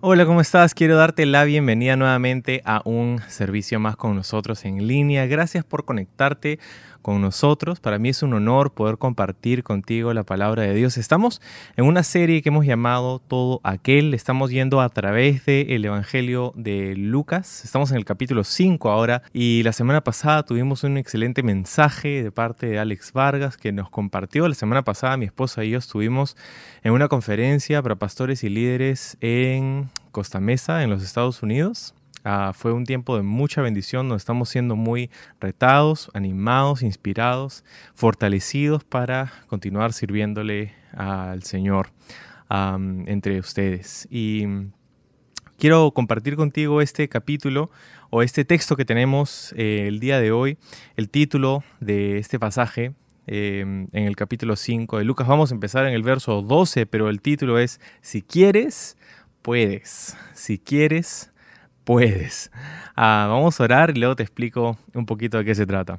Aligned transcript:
Hola, 0.00 0.26
¿cómo 0.26 0.40
estás? 0.40 0.74
Quiero 0.74 0.94
darte 0.94 1.26
la 1.26 1.42
bienvenida 1.42 1.96
nuevamente 1.96 2.62
a 2.64 2.82
un 2.84 3.20
servicio 3.26 3.80
más 3.80 3.96
con 3.96 4.14
nosotros 4.14 4.64
en 4.64 4.86
línea. 4.86 5.26
Gracias 5.26 5.64
por 5.64 5.84
conectarte 5.84 6.60
con 7.02 7.20
nosotros. 7.20 7.80
Para 7.80 7.98
mí 7.98 8.10
es 8.10 8.22
un 8.22 8.34
honor 8.34 8.72
poder 8.72 8.98
compartir 8.98 9.62
contigo 9.62 10.12
la 10.14 10.24
palabra 10.24 10.62
de 10.62 10.74
Dios. 10.74 10.98
Estamos 10.98 11.40
en 11.76 11.84
una 11.84 12.02
serie 12.02 12.42
que 12.42 12.50
hemos 12.50 12.66
llamado 12.66 13.18
Todo 13.18 13.60
Aquel. 13.64 14.14
Estamos 14.14 14.50
yendo 14.50 14.80
a 14.80 14.88
través 14.88 15.44
del 15.46 15.84
Evangelio 15.84 16.52
de 16.54 16.94
Lucas. 16.96 17.64
Estamos 17.64 17.90
en 17.90 17.96
el 17.96 18.04
capítulo 18.04 18.44
5 18.44 18.90
ahora 18.90 19.22
y 19.32 19.62
la 19.62 19.72
semana 19.72 20.02
pasada 20.02 20.44
tuvimos 20.44 20.84
un 20.84 20.96
excelente 20.96 21.42
mensaje 21.42 22.22
de 22.22 22.30
parte 22.30 22.66
de 22.66 22.78
Alex 22.78 23.12
Vargas 23.12 23.56
que 23.56 23.72
nos 23.72 23.90
compartió. 23.90 24.46
La 24.46 24.54
semana 24.54 24.82
pasada 24.82 25.16
mi 25.16 25.26
esposa 25.26 25.64
y 25.64 25.70
yo 25.70 25.78
estuvimos 25.78 26.36
en 26.82 26.92
una 26.92 27.08
conferencia 27.08 27.82
para 27.82 27.96
pastores 27.96 28.44
y 28.44 28.48
líderes 28.48 29.16
en 29.20 29.87
Costa 30.12 30.40
Mesa, 30.40 30.82
en 30.82 30.90
los 30.90 31.02
Estados 31.02 31.42
Unidos. 31.42 31.94
Ah, 32.24 32.52
fue 32.54 32.72
un 32.72 32.84
tiempo 32.84 33.16
de 33.16 33.22
mucha 33.22 33.62
bendición, 33.62 34.08
nos 34.08 34.22
estamos 34.22 34.48
siendo 34.48 34.76
muy 34.76 35.10
retados, 35.40 36.10
animados, 36.14 36.82
inspirados, 36.82 37.64
fortalecidos 37.94 38.84
para 38.84 39.32
continuar 39.46 39.92
sirviéndole 39.92 40.74
al 40.94 41.42
Señor 41.42 41.90
entre 43.06 43.38
ustedes. 43.38 44.08
Y 44.10 44.44
quiero 45.58 45.90
compartir 45.92 46.36
contigo 46.36 46.80
este 46.80 47.08
capítulo 47.08 47.70
o 48.10 48.22
este 48.22 48.44
texto 48.44 48.76
que 48.76 48.84
tenemos 48.84 49.52
eh, 49.56 49.84
el 49.86 50.00
día 50.00 50.20
de 50.20 50.32
hoy, 50.32 50.58
el 50.96 51.10
título 51.10 51.62
de 51.80 52.18
este 52.18 52.38
pasaje. 52.38 52.94
Em, 53.30 53.88
en 53.92 54.04
el 54.04 54.16
capítulo 54.16 54.56
5 54.56 54.96
de 54.96 55.04
Lucas. 55.04 55.28
Vamos 55.28 55.50
a 55.50 55.54
empezar 55.54 55.86
en 55.86 55.92
el 55.92 56.02
verso 56.02 56.40
12, 56.40 56.86
pero 56.86 57.10
el 57.10 57.20
título 57.20 57.58
es, 57.58 57.78
si 58.00 58.22
quieres, 58.22 58.96
puedes. 59.42 60.16
Si 60.34 60.58
quieres, 60.58 61.32
puedes. 61.84 62.50
Ah, 62.96 63.26
vamos 63.28 63.60
a 63.60 63.64
orar 63.64 63.90
y 63.96 64.00
luego 64.00 64.16
te 64.16 64.22
explico 64.22 64.76
un 64.94 65.06
poquito 65.06 65.38
de 65.38 65.44
qué 65.44 65.54
se 65.54 65.66
trata. 65.66 65.98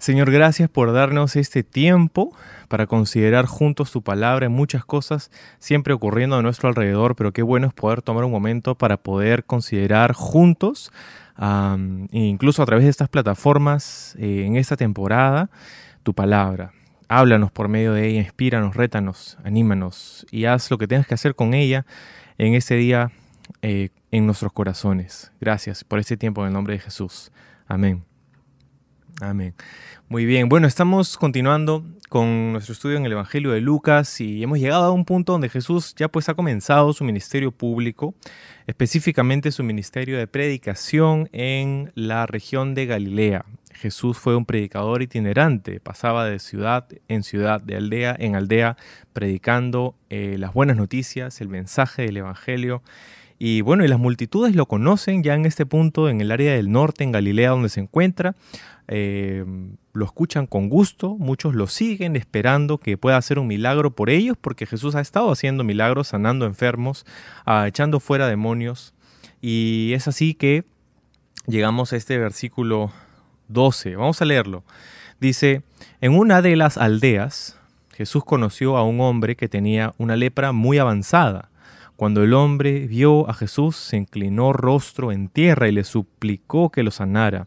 Señor, 0.00 0.30
gracias 0.30 0.70
por 0.70 0.94
darnos 0.94 1.36
este 1.36 1.62
tiempo 1.62 2.34
para 2.68 2.86
considerar 2.86 3.44
juntos 3.44 3.90
tu 3.90 4.00
palabra 4.00 4.46
en 4.46 4.52
muchas 4.52 4.82
cosas 4.82 5.30
siempre 5.58 5.92
ocurriendo 5.92 6.36
a 6.36 6.42
nuestro 6.42 6.70
alrededor, 6.70 7.16
pero 7.16 7.32
qué 7.32 7.42
bueno 7.42 7.66
es 7.66 7.74
poder 7.74 8.00
tomar 8.00 8.24
un 8.24 8.30
momento 8.30 8.74
para 8.76 8.96
poder 8.96 9.44
considerar 9.44 10.14
juntos, 10.14 10.90
incluso 12.12 12.62
a 12.62 12.66
través 12.66 12.84
de 12.84 12.90
estas 12.90 13.10
plataformas 13.10 14.16
eh, 14.18 14.46
en 14.46 14.56
esta 14.56 14.74
temporada, 14.76 15.50
tu 16.02 16.14
palabra. 16.14 16.72
Háblanos 17.12 17.50
por 17.50 17.66
medio 17.66 17.92
de 17.92 18.06
ella, 18.06 18.20
inspíranos, 18.20 18.76
rétanos, 18.76 19.36
anímanos 19.42 20.24
y 20.30 20.44
haz 20.44 20.70
lo 20.70 20.78
que 20.78 20.86
tengas 20.86 21.08
que 21.08 21.14
hacer 21.14 21.34
con 21.34 21.54
ella 21.54 21.84
en 22.38 22.54
este 22.54 22.76
día 22.76 23.10
eh, 23.62 23.88
en 24.12 24.26
nuestros 24.26 24.52
corazones. 24.52 25.32
Gracias 25.40 25.82
por 25.82 25.98
este 25.98 26.16
tiempo 26.16 26.42
en 26.42 26.46
el 26.46 26.52
nombre 26.52 26.74
de 26.74 26.78
Jesús. 26.78 27.32
Amén. 27.66 28.04
Amén. 29.20 29.56
Muy 30.08 30.24
bien, 30.24 30.48
bueno, 30.48 30.68
estamos 30.68 31.18
continuando 31.18 31.84
con 32.08 32.52
nuestro 32.52 32.74
estudio 32.74 32.96
en 32.96 33.06
el 33.06 33.10
Evangelio 33.10 33.50
de 33.50 33.60
Lucas 33.60 34.20
y 34.20 34.44
hemos 34.44 34.60
llegado 34.60 34.84
a 34.84 34.92
un 34.92 35.04
punto 35.04 35.32
donde 35.32 35.48
Jesús 35.48 35.96
ya 35.96 36.06
pues 36.06 36.28
ha 36.28 36.34
comenzado 36.34 36.92
su 36.92 37.02
ministerio 37.02 37.50
público, 37.50 38.14
específicamente 38.68 39.50
su 39.50 39.64
ministerio 39.64 40.16
de 40.16 40.28
predicación 40.28 41.28
en 41.32 41.90
la 41.96 42.26
región 42.26 42.76
de 42.76 42.86
Galilea. 42.86 43.46
Jesús 43.80 44.18
fue 44.18 44.36
un 44.36 44.44
predicador 44.44 45.00
itinerante, 45.00 45.80
pasaba 45.80 46.26
de 46.26 46.38
ciudad 46.38 46.86
en 47.08 47.22
ciudad, 47.22 47.62
de 47.62 47.76
aldea 47.76 48.14
en 48.18 48.36
aldea, 48.36 48.76
predicando 49.14 49.94
eh, 50.10 50.36
las 50.38 50.52
buenas 50.52 50.76
noticias, 50.76 51.40
el 51.40 51.48
mensaje 51.48 52.02
del 52.02 52.18
Evangelio 52.18 52.82
y 53.42 53.62
bueno, 53.62 53.86
y 53.86 53.88
las 53.88 53.98
multitudes 53.98 54.54
lo 54.54 54.66
conocen 54.66 55.22
ya 55.22 55.34
en 55.34 55.46
este 55.46 55.64
punto, 55.64 56.10
en 56.10 56.20
el 56.20 56.30
área 56.30 56.52
del 56.54 56.70
norte, 56.70 57.04
en 57.04 57.12
Galilea, 57.12 57.48
donde 57.48 57.70
se 57.70 57.80
encuentra. 57.80 58.36
Eh, 58.86 59.46
lo 59.94 60.04
escuchan 60.04 60.46
con 60.46 60.68
gusto, 60.68 61.16
muchos 61.16 61.54
lo 61.54 61.66
siguen 61.66 62.16
esperando 62.16 62.76
que 62.76 62.98
pueda 62.98 63.16
hacer 63.16 63.38
un 63.38 63.46
milagro 63.46 63.92
por 63.92 64.10
ellos, 64.10 64.36
porque 64.38 64.66
Jesús 64.66 64.94
ha 64.94 65.00
estado 65.00 65.32
haciendo 65.32 65.64
milagros, 65.64 66.08
sanando 66.08 66.44
enfermos, 66.44 67.06
ah, 67.46 67.66
echando 67.66 67.98
fuera 67.98 68.28
demonios. 68.28 68.92
Y 69.40 69.92
es 69.94 70.06
así 70.06 70.34
que 70.34 70.64
llegamos 71.46 71.94
a 71.94 71.96
este 71.96 72.18
versículo 72.18 72.92
12. 73.50 73.96
Vamos 73.96 74.22
a 74.22 74.24
leerlo. 74.24 74.64
Dice, 75.20 75.62
en 76.00 76.14
una 76.14 76.42
de 76.42 76.56
las 76.56 76.78
aldeas, 76.78 77.58
Jesús 77.92 78.24
conoció 78.24 78.76
a 78.76 78.84
un 78.84 79.00
hombre 79.00 79.36
que 79.36 79.48
tenía 79.48 79.92
una 79.98 80.16
lepra 80.16 80.52
muy 80.52 80.78
avanzada 80.78 81.50
cuando 82.00 82.22
el 82.22 82.32
hombre 82.32 82.86
vio 82.86 83.28
a 83.28 83.34
Jesús, 83.34 83.76
se 83.76 83.98
inclinó 83.98 84.54
rostro 84.54 85.12
en 85.12 85.28
tierra 85.28 85.68
y 85.68 85.72
le 85.72 85.84
suplicó 85.84 86.70
que 86.70 86.82
lo 86.82 86.90
sanara. 86.90 87.46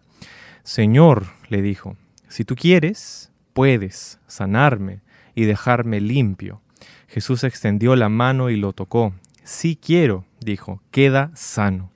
Señor, 0.61 1.25
le 1.49 1.63
dijo, 1.63 1.97
si 2.27 2.45
tú 2.45 2.55
quieres, 2.55 3.31
puedes 3.53 4.19
sanarme 4.27 4.99
y 5.33 5.45
dejarme 5.45 6.01
limpio. 6.01 6.61
Jesús 7.07 7.43
extendió 7.43 7.95
la 7.95 8.09
mano 8.09 8.51
y 8.51 8.55
lo 8.55 8.73
tocó. 8.73 9.15
Sí 9.43 9.75
quiero, 9.75 10.23
dijo, 10.39 10.83
queda 10.91 11.31
sano. 11.33 11.89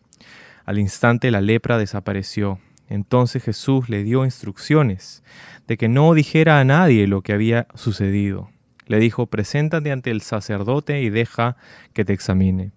Al 0.66 0.80
instante 0.80 1.30
la 1.30 1.42
lepra 1.42 1.78
desapareció. 1.78 2.60
Entonces 2.90 3.44
Jesús 3.44 3.90
le 3.90 4.04
dio 4.04 4.24
instrucciones 4.26 5.24
de 5.68 5.78
que 5.78 5.90
no 5.90 6.14
dijera 6.14 6.60
a 6.60 6.64
nadie 6.64 7.08
lo 7.08 7.22
que 7.22 7.34
había 7.34 7.68
sucedido. 7.76 8.50
Le 8.86 9.00
dijo, 9.00 9.26
preséntate 9.26 9.92
ante 9.92 10.12
el 10.12 10.22
sacerdote 10.22 11.02
y 11.02 11.10
deja 11.10 11.58
que 11.94 12.06
te 12.06 12.14
examine. 12.14 12.72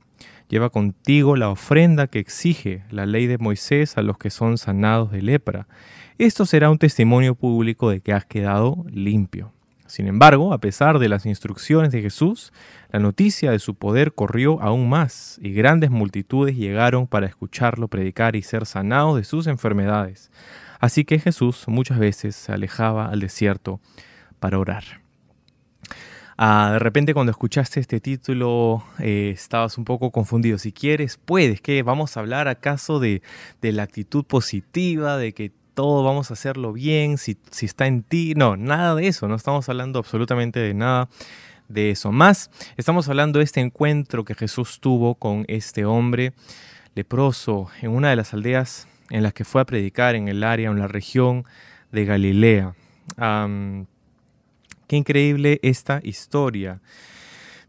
Lleva 0.49 0.71
contigo 0.71 1.37
la 1.37 1.49
ofrenda 1.49 2.09
que 2.09 2.19
exige 2.19 2.83
la 2.91 3.07
ley 3.07 3.29
de 3.29 3.39
Moisés 3.39 3.97
a 3.97 4.03
los 4.03 4.19
que 4.19 4.31
son 4.31 4.59
sanados 4.59 5.13
de 5.13 5.23
lepra. 5.23 5.69
Esto 6.19 6.45
será 6.45 6.71
un 6.71 6.79
testimonio 6.79 7.37
público 7.37 7.89
de 7.89 8.01
que 8.01 8.13
has 8.13 8.25
quedado 8.25 8.85
limpio. 8.91 9.53
Sin 9.91 10.07
embargo, 10.07 10.53
a 10.53 10.59
pesar 10.59 11.01
de 11.01 11.09
las 11.09 11.27
instrucciones 11.27 11.91
de 11.91 12.01
Jesús, 12.01 12.53
la 12.91 13.01
noticia 13.01 13.51
de 13.51 13.59
su 13.59 13.75
poder 13.75 14.13
corrió 14.13 14.63
aún 14.63 14.89
más 14.89 15.39
y 15.43 15.53
grandes 15.53 15.91
multitudes 15.91 16.57
llegaron 16.57 17.09
para 17.09 17.27
escucharlo 17.27 17.89
predicar 17.89 18.37
y 18.37 18.43
ser 18.43 18.67
sanados 18.67 19.17
de 19.17 19.25
sus 19.25 19.49
enfermedades. 19.49 20.31
Así 20.79 21.05
que 21.05 21.19
Jesús 21.19 21.65
muchas 21.67 21.99
veces 21.99 22.37
se 22.37 22.53
alejaba 22.53 23.07
al 23.07 23.19
desierto 23.19 23.81
para 24.39 24.59
orar. 24.59 24.85
Ah, 26.43 26.71
de 26.73 26.79
repente 26.79 27.13
cuando 27.13 27.33
escuchaste 27.33 27.81
este 27.81 28.01
título 28.01 28.83
eh, 28.99 29.31
estabas 29.35 29.77
un 29.77 29.85
poco 29.85 30.11
confundido. 30.11 30.57
Si 30.57 30.73
quieres, 30.73 31.19
puedes. 31.23 31.61
¿Qué? 31.61 31.83
¿Vamos 31.83 32.17
a 32.17 32.21
hablar 32.21 32.49
acaso 32.49 32.99
de, 32.99 33.21
la 33.61 33.83
actitud 33.83 34.25
positiva, 34.25 35.19
de 35.19 35.35
que 35.35 35.53
todo 35.81 36.05
vamos 36.05 36.31
a 36.31 36.35
hacerlo 36.35 36.75
bien, 36.75 37.17
si, 37.17 37.39
si 37.51 37.65
está 37.65 37.87
en 37.87 38.03
ti? 38.03 38.35
No, 38.37 38.55
nada 38.55 38.95
de 38.95 39.07
eso. 39.07 39.29
No 39.29 39.35
estamos 39.35 39.67
hablando 39.71 39.99
absolutamente 39.99 40.61
de 40.61 40.75
nada 40.75 41.09
de 41.69 41.91
eso. 41.91 42.13
Más, 42.13 42.51
estamos 42.77 43.09
hablando 43.09 43.39
de 43.39 43.47
este 43.47 43.61
encuentro 43.61 44.23
que 44.23 44.35
Jesús 44.35 44.79
tuvo 44.79 45.15
con 45.15 45.47
este 45.49 45.87
hombre 45.87 46.35
leproso 46.95 47.69
en 47.81 47.93
una 47.93 48.11
de 48.11 48.17
las 48.17 48.35
aldeas 48.35 48.89
en 49.09 49.23
las 49.23 49.33
que 49.33 49.47
fue 49.47 49.63
a 49.63 49.65
predicar 49.65 50.17
en 50.17 50.29
el 50.29 50.45
área, 50.45 50.69
en 50.69 50.79
la 50.79 50.87
región 50.87 51.47
de 51.93 52.05
Galilea. 52.05 52.75
Qué 54.87 54.97
increíble 54.97 55.61
esta 55.63 56.01
historia. 56.03 56.83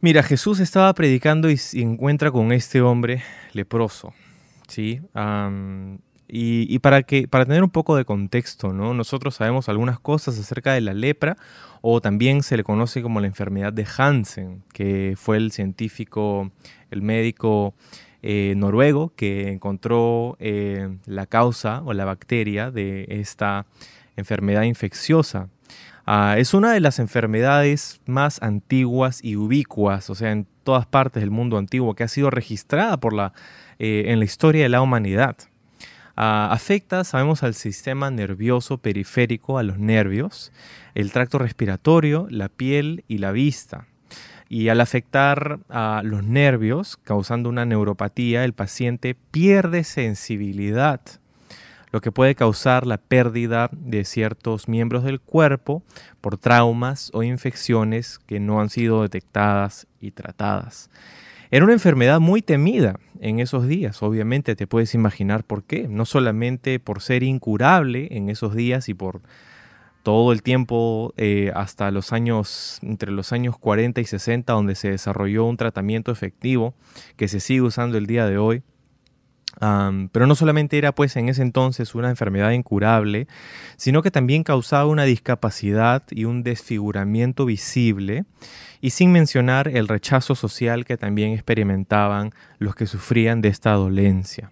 Mira, 0.01 0.21
Jesús 0.21 0.59
estaba 0.59 0.93
predicando 0.93 1.49
y 1.49 1.55
se 1.55 1.79
encuentra 1.79 2.29
con 2.29 2.51
este 2.51 2.81
hombre 2.81 3.23
leproso, 3.53 4.13
¿sí? 4.67 4.99
Y, 6.33 6.79
para, 6.79 7.03
que, 7.03 7.27
para 7.27 7.45
tener 7.45 7.61
un 7.61 7.69
poco 7.69 7.97
de 7.97 8.05
contexto, 8.05 8.71
¿no? 8.71 8.93
Nosotros 8.93 9.35
sabemos 9.35 9.67
algunas 9.67 9.99
cosas 9.99 10.39
acerca 10.39 10.71
de 10.71 10.79
la 10.79 10.93
lepra, 10.93 11.35
o 11.81 11.99
también 11.99 12.41
se 12.41 12.55
le 12.55 12.63
conoce 12.63 13.01
como 13.01 13.19
la 13.19 13.27
enfermedad 13.27 13.73
de 13.73 13.85
Hansen, 13.97 14.63
que 14.71 15.15
fue 15.17 15.35
el 15.35 15.51
científico, 15.51 16.49
el 16.89 17.01
médico 17.01 17.73
eh, 18.23 18.53
noruego 18.55 19.11
que 19.15 19.51
encontró 19.51 20.37
eh, 20.39 20.95
la 21.05 21.25
causa 21.25 21.81
o 21.83 21.91
la 21.91 22.05
bacteria 22.05 22.71
de 22.71 23.07
esta 23.09 23.65
enfermedad 24.15 24.61
infecciosa. 24.61 25.49
Ah, 26.05 26.35
es 26.37 26.53
una 26.53 26.71
de 26.71 26.79
las 26.79 26.99
enfermedades 26.99 27.99
más 28.05 28.41
antiguas 28.41 29.21
y 29.21 29.35
ubicuas, 29.35 30.09
o 30.09 30.15
sea, 30.15 30.31
en 30.31 30.47
todas 30.63 30.85
partes 30.85 31.21
del 31.21 31.31
mundo 31.31 31.57
antiguo, 31.57 31.93
que 31.93 32.03
ha 32.03 32.07
sido 32.07 32.29
registrada 32.29 32.97
por 32.97 33.11
la, 33.11 33.33
eh, 33.79 34.05
en 34.07 34.19
la 34.19 34.25
historia 34.25 34.63
de 34.63 34.69
la 34.69 34.81
humanidad. 34.81 35.35
Ah, 36.15 36.49
afecta, 36.51 37.03
sabemos, 37.03 37.43
al 37.43 37.53
sistema 37.53 38.11
nervioso 38.11 38.77
periférico, 38.77 39.57
a 39.57 39.63
los 39.63 39.77
nervios, 39.77 40.51
el 40.95 41.11
tracto 41.11 41.37
respiratorio, 41.37 42.27
la 42.29 42.49
piel 42.49 43.03
y 43.07 43.19
la 43.19 43.31
vista. 43.31 43.87
Y 44.49 44.67
al 44.67 44.81
afectar 44.81 45.59
a 45.69 46.01
los 46.03 46.23
nervios, 46.23 46.97
causando 46.97 47.47
una 47.47 47.65
neuropatía, 47.65 48.43
el 48.43 48.53
paciente 48.53 49.15
pierde 49.15 49.85
sensibilidad, 49.85 50.99
lo 51.91 52.01
que 52.01 52.11
puede 52.11 52.35
causar 52.35 52.85
la 52.85 52.97
pérdida 52.97 53.69
de 53.71 54.03
ciertos 54.03 54.67
miembros 54.67 55.03
del 55.03 55.21
cuerpo 55.21 55.83
por 56.19 56.37
traumas 56.37 57.11
o 57.13 57.23
infecciones 57.23 58.19
que 58.19 58.39
no 58.39 58.59
han 58.59 58.69
sido 58.69 59.03
detectadas 59.03 59.87
y 59.99 60.11
tratadas. 60.11 60.89
Era 61.53 61.65
una 61.65 61.73
enfermedad 61.73 62.21
muy 62.21 62.41
temida 62.41 62.97
en 63.19 63.41
esos 63.41 63.67
días, 63.67 64.01
obviamente 64.01 64.55
te 64.55 64.67
puedes 64.67 64.95
imaginar 64.95 65.43
por 65.43 65.63
qué, 65.63 65.85
no 65.89 66.05
solamente 66.05 66.79
por 66.79 67.01
ser 67.01 67.23
incurable 67.23 68.07
en 68.11 68.29
esos 68.29 68.55
días 68.55 68.87
y 68.87 68.93
por 68.93 69.19
todo 70.01 70.31
el 70.31 70.43
tiempo 70.43 71.13
eh, 71.17 71.51
hasta 71.53 71.91
los 71.91 72.13
años, 72.13 72.79
entre 72.81 73.11
los 73.11 73.33
años 73.33 73.57
40 73.57 73.99
y 73.99 74.05
60, 74.05 74.53
donde 74.53 74.75
se 74.75 74.91
desarrolló 74.91 75.43
un 75.43 75.57
tratamiento 75.57 76.13
efectivo 76.13 76.73
que 77.17 77.27
se 77.27 77.41
sigue 77.41 77.63
usando 77.63 77.97
el 77.97 78.07
día 78.07 78.25
de 78.25 78.37
hoy. 78.37 78.63
Pero 79.59 80.27
no 80.27 80.35
solamente 80.35 80.77
era 80.77 80.93
pues 80.93 81.15
en 81.15 81.29
ese 81.29 81.41
entonces 81.41 81.93
una 81.95 82.09
enfermedad 82.09 82.51
incurable, 82.51 83.27
sino 83.77 84.01
que 84.01 84.11
también 84.11 84.43
causaba 84.43 84.85
una 84.85 85.03
discapacidad 85.03 86.03
y 86.09 86.25
un 86.25 86.43
desfiguramiento 86.43 87.45
visible, 87.45 88.25
y 88.81 88.91
sin 88.91 89.11
mencionar 89.11 89.67
el 89.67 89.87
rechazo 89.87 90.33
social 90.33 90.85
que 90.85 90.97
también 90.97 91.33
experimentaban 91.33 92.31
los 92.57 92.75
que 92.75 92.87
sufrían 92.87 93.41
de 93.41 93.49
esta 93.49 93.73
dolencia. 93.73 94.51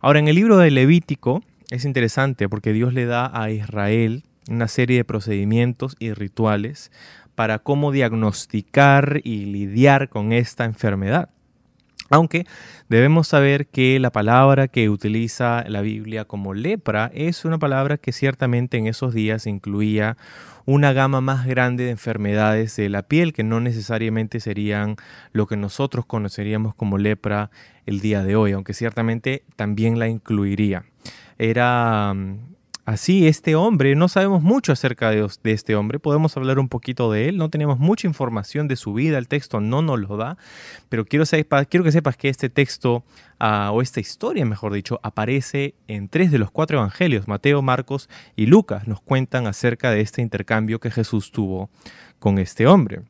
Ahora, 0.00 0.18
en 0.18 0.28
el 0.28 0.36
libro 0.36 0.58
de 0.58 0.70
Levítico 0.70 1.42
es 1.70 1.84
interesante 1.84 2.48
porque 2.48 2.72
Dios 2.72 2.92
le 2.92 3.06
da 3.06 3.30
a 3.32 3.50
Israel 3.50 4.24
una 4.48 4.68
serie 4.68 4.98
de 4.98 5.04
procedimientos 5.04 5.96
y 5.98 6.12
rituales 6.12 6.90
para 7.34 7.60
cómo 7.60 7.92
diagnosticar 7.92 9.20
y 9.24 9.46
lidiar 9.46 10.08
con 10.08 10.32
esta 10.32 10.64
enfermedad. 10.64 11.30
Aunque 12.10 12.44
debemos 12.88 13.28
saber 13.28 13.68
que 13.68 14.00
la 14.00 14.10
palabra 14.10 14.66
que 14.66 14.90
utiliza 14.90 15.64
la 15.68 15.80
Biblia 15.80 16.24
como 16.24 16.54
lepra 16.54 17.10
es 17.14 17.44
una 17.44 17.58
palabra 17.58 17.98
que 17.98 18.10
ciertamente 18.10 18.78
en 18.78 18.88
esos 18.88 19.14
días 19.14 19.46
incluía 19.46 20.16
una 20.66 20.92
gama 20.92 21.20
más 21.20 21.46
grande 21.46 21.84
de 21.84 21.90
enfermedades 21.90 22.74
de 22.74 22.88
la 22.88 23.02
piel 23.02 23.32
que 23.32 23.44
no 23.44 23.60
necesariamente 23.60 24.40
serían 24.40 24.96
lo 25.32 25.46
que 25.46 25.56
nosotros 25.56 26.04
conoceríamos 26.04 26.74
como 26.74 26.98
lepra 26.98 27.50
el 27.86 28.00
día 28.00 28.24
de 28.24 28.34
hoy, 28.34 28.52
aunque 28.52 28.74
ciertamente 28.74 29.44
también 29.54 30.00
la 30.00 30.08
incluiría. 30.08 30.84
Era 31.38 32.12
mm, 32.12 32.38
Así, 32.90 33.28
este 33.28 33.54
hombre, 33.54 33.94
no 33.94 34.08
sabemos 34.08 34.42
mucho 34.42 34.72
acerca 34.72 35.12
de, 35.12 35.24
este 35.44 35.76
hombre, 35.76 36.00
podemos 36.00 36.36
hablar 36.36 36.58
un 36.58 36.68
poquito 36.68 37.12
de 37.12 37.28
él, 37.28 37.36
no 37.36 37.48
tenemos 37.48 37.78
mucha 37.78 38.08
información 38.08 38.66
de 38.66 38.74
su 38.74 38.92
vida, 38.94 39.16
el 39.16 39.28
texto 39.28 39.60
no 39.60 39.80
nos 39.80 40.00
lo 40.00 40.16
da, 40.16 40.36
pero 40.88 41.04
quiero, 41.04 41.24
que 41.24 41.92
sepas 41.92 42.16
que 42.16 42.28
este 42.28 42.50
texto, 42.50 43.04
ah, 43.38 43.70
o 43.72 43.80
esta 43.80 44.00
historia, 44.00 44.44
mejor 44.44 44.72
dicho, 44.72 44.98
aparece 45.04 45.76
en 45.86 46.08
tres 46.08 46.32
de 46.32 46.40
los 46.40 46.50
cuatro 46.50 46.78
evangelios, 46.78 47.28
Mateo, 47.28 47.62
Marcos 47.62 48.08
y 48.34 48.46
Lucas, 48.46 48.88
nos 48.88 49.00
cuentan 49.00 49.46
acerca 49.46 49.92
de 49.92 50.00
este 50.00 50.20
intercambio 50.20 50.80
que 50.80 50.90
Jesús 50.90 51.30
tuvo 51.30 51.70
con 52.18 52.40
este 52.40 52.66
hombre. 52.66 53.02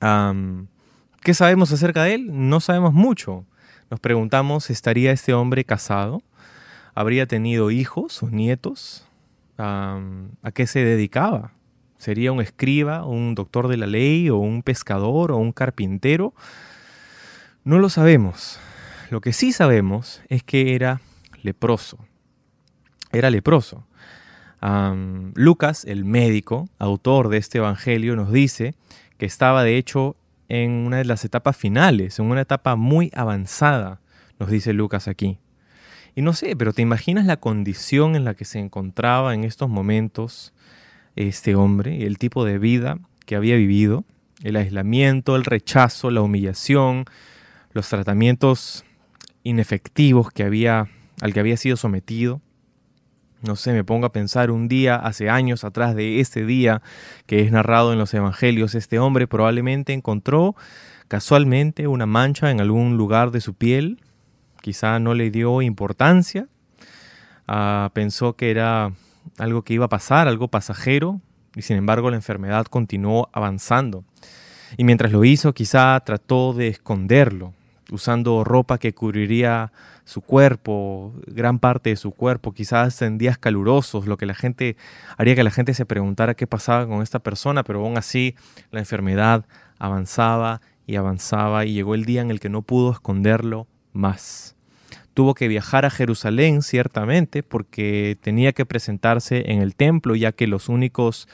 ¿Qué 0.00 1.34
sabemos 1.34 1.72
acerca 1.72 2.04
de 2.04 2.14
él? 2.14 2.28
No 2.30 2.60
sabemos 2.60 2.92
mucho. 2.92 3.46
Nos 3.90 3.98
preguntamos, 3.98 4.70
¿estaría 4.70 5.10
este 5.10 5.34
hombre 5.34 5.64
casado? 5.64 6.22
Habría 6.96 7.26
tenido 7.26 7.70
hijos 7.70 8.22
o 8.22 8.30
nietos, 8.30 9.06
¿a 9.58 10.00
qué 10.54 10.66
se 10.66 10.82
dedicaba? 10.82 11.52
¿Sería 11.98 12.32
un 12.32 12.40
escriba, 12.40 13.04
un 13.04 13.34
doctor 13.34 13.68
de 13.68 13.76
la 13.76 13.86
ley, 13.86 14.30
o 14.30 14.38
un 14.38 14.62
pescador, 14.62 15.30
o 15.30 15.36
un 15.36 15.52
carpintero? 15.52 16.34
No 17.64 17.78
lo 17.78 17.90
sabemos. 17.90 18.58
Lo 19.10 19.20
que 19.20 19.34
sí 19.34 19.52
sabemos 19.52 20.22
es 20.28 20.42
que 20.42 20.74
era 20.74 21.02
leproso. 21.42 21.98
Era 23.12 23.28
leproso. 23.28 23.86
Lucas, 25.34 25.84
el 25.84 26.06
médico, 26.06 26.68
autor 26.78 27.28
de 27.28 27.36
este 27.36 27.58
evangelio, 27.58 28.16
nos 28.16 28.32
dice 28.32 28.74
que 29.18 29.26
estaba 29.26 29.62
de 29.64 29.76
hecho 29.76 30.16
en 30.48 30.70
una 30.70 30.96
de 30.96 31.04
las 31.04 31.26
etapas 31.26 31.58
finales, 31.58 32.18
en 32.18 32.24
una 32.24 32.40
etapa 32.40 32.74
muy 32.74 33.12
avanzada, 33.14 34.00
nos 34.38 34.50
dice 34.50 34.72
Lucas 34.72 35.08
aquí. 35.08 35.38
Y 36.18 36.22
no 36.22 36.32
sé, 36.32 36.56
pero 36.56 36.72
¿te 36.72 36.80
imaginas 36.80 37.26
la 37.26 37.36
condición 37.36 38.16
en 38.16 38.24
la 38.24 38.32
que 38.32 38.46
se 38.46 38.58
encontraba 38.58 39.34
en 39.34 39.44
estos 39.44 39.68
momentos 39.68 40.54
este 41.14 41.54
hombre, 41.54 42.06
el 42.06 42.16
tipo 42.16 42.46
de 42.46 42.58
vida 42.58 42.98
que 43.26 43.36
había 43.36 43.56
vivido, 43.56 44.02
el 44.42 44.56
aislamiento, 44.56 45.36
el 45.36 45.44
rechazo, 45.44 46.10
la 46.10 46.22
humillación, 46.22 47.04
los 47.72 47.90
tratamientos 47.90 48.86
inefectivos 49.42 50.30
que 50.30 50.42
había, 50.42 50.88
al 51.20 51.34
que 51.34 51.40
había 51.40 51.58
sido 51.58 51.76
sometido? 51.76 52.40
No 53.42 53.54
sé, 53.54 53.74
me 53.74 53.84
pongo 53.84 54.06
a 54.06 54.12
pensar 54.12 54.50
un 54.50 54.68
día, 54.68 54.96
hace 54.96 55.28
años 55.28 55.64
atrás 55.64 55.94
de 55.94 56.20
ese 56.20 56.46
día 56.46 56.80
que 57.26 57.42
es 57.42 57.52
narrado 57.52 57.92
en 57.92 57.98
los 57.98 58.14
evangelios, 58.14 58.74
este 58.74 58.98
hombre 58.98 59.26
probablemente 59.26 59.92
encontró 59.92 60.56
casualmente 61.08 61.86
una 61.86 62.06
mancha 62.06 62.50
en 62.50 62.62
algún 62.62 62.96
lugar 62.96 63.32
de 63.32 63.42
su 63.42 63.52
piel 63.52 63.98
quizá 64.60 64.98
no 64.98 65.14
le 65.14 65.30
dio 65.30 65.62
importancia, 65.62 66.48
ah, 67.46 67.90
pensó 67.92 68.34
que 68.34 68.50
era 68.50 68.92
algo 69.38 69.62
que 69.62 69.74
iba 69.74 69.86
a 69.86 69.88
pasar, 69.88 70.28
algo 70.28 70.48
pasajero, 70.48 71.20
y 71.54 71.62
sin 71.62 71.76
embargo 71.76 72.10
la 72.10 72.16
enfermedad 72.16 72.66
continuó 72.66 73.28
avanzando. 73.32 74.04
Y 74.76 74.84
mientras 74.84 75.12
lo 75.12 75.24
hizo, 75.24 75.54
quizá 75.54 75.98
trató 76.00 76.52
de 76.52 76.68
esconderlo, 76.68 77.54
usando 77.90 78.44
ropa 78.44 78.78
que 78.78 78.94
cubriría 78.94 79.72
su 80.04 80.20
cuerpo, 80.20 81.14
gran 81.26 81.58
parte 81.58 81.90
de 81.90 81.96
su 81.96 82.12
cuerpo, 82.12 82.52
quizás 82.52 83.00
en 83.02 83.18
días 83.18 83.38
calurosos, 83.38 84.06
lo 84.06 84.16
que 84.16 84.26
la 84.26 84.34
gente 84.34 84.76
haría 85.16 85.34
que 85.34 85.44
la 85.44 85.50
gente 85.50 85.74
se 85.74 85.86
preguntara 85.86 86.34
qué 86.34 86.46
pasaba 86.46 86.86
con 86.86 87.02
esta 87.02 87.18
persona, 87.18 87.64
pero 87.64 87.80
aún 87.80 87.98
así 87.98 88.34
la 88.70 88.80
enfermedad 88.80 89.46
avanzaba 89.78 90.60
y 90.86 90.96
avanzaba 90.96 91.64
y 91.64 91.72
llegó 91.72 91.94
el 91.94 92.04
día 92.04 92.20
en 92.20 92.30
el 92.30 92.38
que 92.38 92.48
no 92.48 92.62
pudo 92.62 92.92
esconderlo 92.92 93.66
más 93.96 94.56
tuvo 95.16 95.34
que 95.34 95.48
viajar 95.48 95.86
a 95.86 95.90
Jerusalén, 95.90 96.60
ciertamente, 96.60 97.42
porque 97.42 98.18
tenía 98.20 98.52
que 98.52 98.66
presentarse 98.66 99.50
en 99.50 99.62
el 99.62 99.74
templo, 99.74 100.14
ya 100.14 100.32
que 100.32 100.46
los 100.46 100.68
únicos 100.68 101.26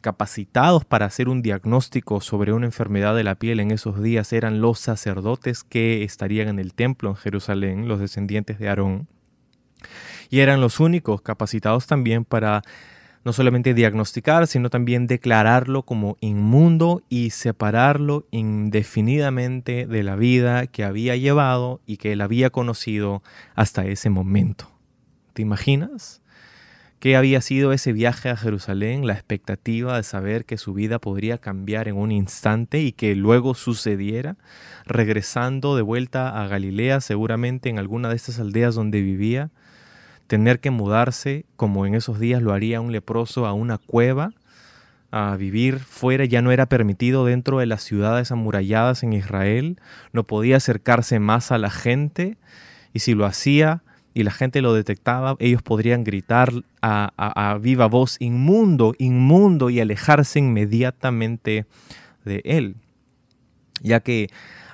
capacitados 0.00 0.84
para 0.84 1.06
hacer 1.06 1.28
un 1.28 1.42
diagnóstico 1.42 2.20
sobre 2.20 2.52
una 2.52 2.66
enfermedad 2.66 3.14
de 3.16 3.24
la 3.24 3.34
piel 3.36 3.60
en 3.60 3.72
esos 3.72 4.00
días 4.00 4.32
eran 4.32 4.60
los 4.60 4.78
sacerdotes 4.78 5.64
que 5.64 6.04
estarían 6.04 6.48
en 6.48 6.58
el 6.60 6.72
templo 6.72 7.10
en 7.10 7.16
Jerusalén, 7.16 7.88
los 7.88 7.98
descendientes 7.98 8.60
de 8.60 8.68
Aarón. 8.68 9.08
Y 10.30 10.40
eran 10.40 10.60
los 10.60 10.78
únicos 10.78 11.20
capacitados 11.20 11.86
también 11.86 12.24
para 12.24 12.62
no 13.28 13.34
solamente 13.34 13.74
diagnosticar, 13.74 14.46
sino 14.46 14.70
también 14.70 15.06
declararlo 15.06 15.82
como 15.82 16.16
inmundo 16.22 17.02
y 17.10 17.28
separarlo 17.28 18.26
indefinidamente 18.30 19.84
de 19.84 20.02
la 20.02 20.16
vida 20.16 20.66
que 20.66 20.82
había 20.82 21.14
llevado 21.14 21.82
y 21.84 21.98
que 21.98 22.12
él 22.12 22.22
había 22.22 22.48
conocido 22.48 23.22
hasta 23.54 23.84
ese 23.84 24.08
momento. 24.08 24.70
¿Te 25.34 25.42
imaginas? 25.42 26.22
¿Qué 27.00 27.16
había 27.16 27.42
sido 27.42 27.74
ese 27.74 27.92
viaje 27.92 28.30
a 28.30 28.36
Jerusalén? 28.38 29.06
La 29.06 29.12
expectativa 29.12 29.98
de 29.98 30.04
saber 30.04 30.46
que 30.46 30.56
su 30.56 30.72
vida 30.72 30.98
podría 30.98 31.36
cambiar 31.36 31.86
en 31.86 31.96
un 31.96 32.12
instante 32.12 32.80
y 32.80 32.92
que 32.92 33.14
luego 33.14 33.52
sucediera, 33.52 34.38
regresando 34.86 35.76
de 35.76 35.82
vuelta 35.82 36.42
a 36.42 36.48
Galilea, 36.48 37.02
seguramente 37.02 37.68
en 37.68 37.78
alguna 37.78 38.08
de 38.08 38.16
estas 38.16 38.40
aldeas 38.40 38.74
donde 38.74 39.02
vivía, 39.02 39.50
tener 40.28 40.60
que 40.60 40.70
mudarse, 40.70 41.46
como 41.56 41.86
en 41.86 41.94
esos 41.94 42.20
días 42.20 42.40
lo 42.42 42.52
haría 42.52 42.80
un 42.80 42.92
leproso, 42.92 43.46
a 43.46 43.54
una 43.54 43.78
cueva, 43.78 44.34
a 45.10 45.34
vivir 45.36 45.78
fuera, 45.78 46.26
ya 46.26 46.42
no 46.42 46.52
era 46.52 46.66
permitido 46.66 47.24
dentro 47.24 47.58
de 47.58 47.66
las 47.66 47.82
ciudades 47.82 48.30
amuralladas 48.30 49.02
en 49.02 49.14
Israel, 49.14 49.80
no 50.12 50.24
podía 50.24 50.58
acercarse 50.58 51.18
más 51.18 51.50
a 51.50 51.58
la 51.58 51.70
gente, 51.70 52.36
y 52.92 53.00
si 53.00 53.14
lo 53.14 53.24
hacía 53.24 53.82
y 54.12 54.22
la 54.22 54.30
gente 54.30 54.60
lo 54.60 54.74
detectaba, 54.74 55.36
ellos 55.38 55.62
podrían 55.62 56.04
gritar 56.04 56.52
a, 56.82 57.12
a 57.16 57.58
viva 57.58 57.86
voz, 57.86 58.16
inmundo, 58.20 58.94
inmundo, 58.98 59.70
y 59.70 59.80
alejarse 59.80 60.40
inmediatamente 60.40 61.64
de 62.24 62.42
él, 62.44 62.76
ya 63.80 64.00
que 64.00 64.28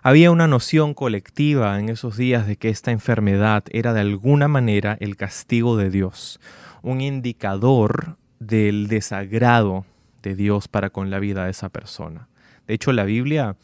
había 0.04 0.30
una 0.30 0.46
noción 0.46 0.92
colectiva 0.92 1.80
en 1.80 1.88
esos 1.88 2.18
días 2.18 2.46
de 2.46 2.56
que 2.56 2.68
esta 2.68 2.90
enfermedad 2.90 3.64
era 3.70 3.94
de 3.94 4.00
alguna 4.00 4.48
manera 4.48 4.98
el 5.00 5.16
castigo 5.16 5.78
de 5.78 5.88
Dios, 5.88 6.40
un 6.82 7.00
indicador 7.00 8.18
del 8.38 8.88
desagrado 8.88 9.86
de 10.22 10.34
Dios 10.34 10.68
para 10.68 10.90
con 10.90 11.08
la 11.08 11.20
vida 11.20 11.46
de 11.46 11.52
esa 11.52 11.70
persona. 11.70 12.28
De 12.66 12.74
hecho, 12.74 12.92
la 12.92 13.04
Biblia 13.04 13.56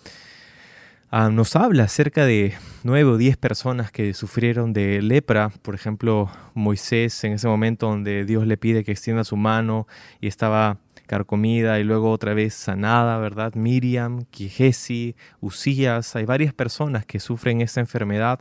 ah, 1.11 1.29
nos 1.29 1.57
habla 1.57 1.85
acerca 1.85 2.25
de 2.25 2.55
nueve 2.85 3.11
o 3.11 3.19
diez 3.19 3.37
personas 3.37 3.93
que 3.93 4.15
sufrieron 4.15 4.73
de 4.73 5.03
lepra. 5.03 5.51
Por 5.61 5.75
ejemplo, 5.75 6.31
Moisés 6.55 7.23
en 7.25 7.35
ese 7.35 7.49
momento 7.49 7.87
donde 7.87 8.25
Dios 8.25 8.47
le 8.47 8.57
pide 8.57 8.83
que 8.83 8.93
extienda 8.93 9.25
su 9.25 9.37
mano 9.37 9.87
y 10.23 10.29
estaba 10.29 10.79
carcomida 11.11 11.81
y 11.81 11.83
luego 11.83 12.13
otra 12.13 12.35
vez 12.35 12.55
sanada, 12.55 13.19
¿verdad? 13.19 13.55
Miriam, 13.57 14.27
Kijesi, 14.31 15.17
Usías, 15.41 16.15
hay 16.15 16.25
varias 16.25 16.55
personas 16.55 17.05
que 17.05 17.19
sufren 17.19 17.61
esta 17.61 17.81
enfermedad 17.81 18.39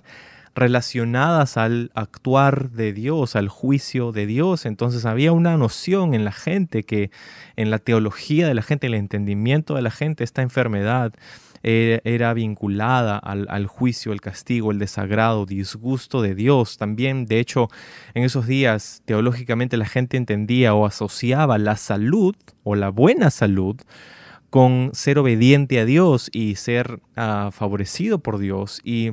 relacionadas 0.54 1.58
al 1.58 1.90
actuar 1.96 2.70
de 2.70 2.94
Dios, 2.94 3.36
al 3.36 3.50
juicio 3.50 4.12
de 4.12 4.28
Dios. 4.28 4.68
Entonces 4.68 5.06
había 5.06 5.32
una 5.32 5.58
noción 5.58 6.14
en 6.14 6.24
la 6.26 6.32
gente 6.32 6.84
que 6.84 7.10
en 7.56 7.72
la 7.72 7.80
teología 7.80 8.48
de 8.48 8.54
la 8.54 8.62
gente, 8.62 8.86
el 8.86 8.94
entendimiento 8.94 9.74
de 9.74 9.82
la 9.82 9.90
gente, 9.90 10.24
esta 10.24 10.44
enfermedad 10.44 11.14
eh, 11.64 12.02
era 12.04 12.34
vinculada 12.34 13.18
al, 13.18 13.68
juicio, 13.68 14.14
el 14.14 14.22
castigo, 14.22 14.72
el 14.72 14.80
desagrado, 14.80 15.46
disgusto 15.46 16.22
de 16.22 16.36
Dios. 16.36 16.78
También, 16.78 17.26
de 17.26 17.40
hecho, 17.40 17.68
en 18.14 18.24
esos 18.24 18.48
días 18.48 19.02
teológicamente 19.06 19.78
la 19.78 19.86
gente 19.86 20.18
entendía 20.18 20.74
o 20.74 20.86
asociaba 20.86 21.58
la 21.58 21.76
salud 21.76 22.36
o 22.64 22.76
la 22.76 22.90
buena 22.90 23.30
salud 23.30 23.78
con 24.50 24.92
ser 24.94 25.20
obediente 25.20 25.80
a 25.80 25.86
Dios 25.86 26.30
y 26.34 26.56
ser 26.56 27.02
ah, 27.16 27.50
favorecido 27.52 28.20
por 28.20 28.40
Dios 28.40 28.82
y 28.84 29.12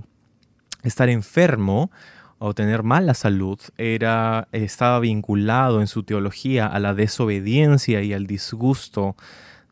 estar 0.83 1.09
enfermo 1.09 1.91
o 2.39 2.55
tener 2.55 2.83
mala 2.83 3.15
salud 3.15 3.59
era, 3.79 4.49
estaba 4.53 5.01
vinculado 5.01 5.81
en 5.81 5.87
su 5.87 6.03
teología 6.03 6.67
a 6.67 6.79
la 6.79 6.95
desobediencia 6.95 8.03
y 8.03 8.13
al 8.13 8.27
disgusto 8.27 9.17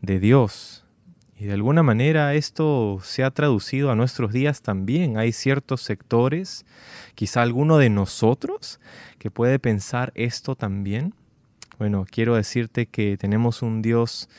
de 0.00 0.18
Dios. 0.18 0.83
Y 1.44 1.46
de 1.46 1.52
alguna 1.52 1.82
manera 1.82 2.32
esto 2.32 3.00
se 3.02 3.22
ha 3.22 3.30
traducido 3.30 3.90
a 3.90 3.94
nuestros 3.94 4.32
días 4.32 4.62
también. 4.62 5.18
Hay 5.18 5.32
ciertos 5.32 5.82
sectores, 5.82 6.64
quizá 7.14 7.42
alguno 7.42 7.76
de 7.76 7.90
nosotros, 7.90 8.80
que 9.18 9.30
puede 9.30 9.58
pensar 9.58 10.10
esto 10.14 10.56
también. 10.56 11.12
Bueno, 11.78 12.06
quiero 12.10 12.34
decirte 12.36 12.86
que 12.86 13.18
tenemos 13.18 13.60
un 13.60 13.82
Dios 13.82 14.30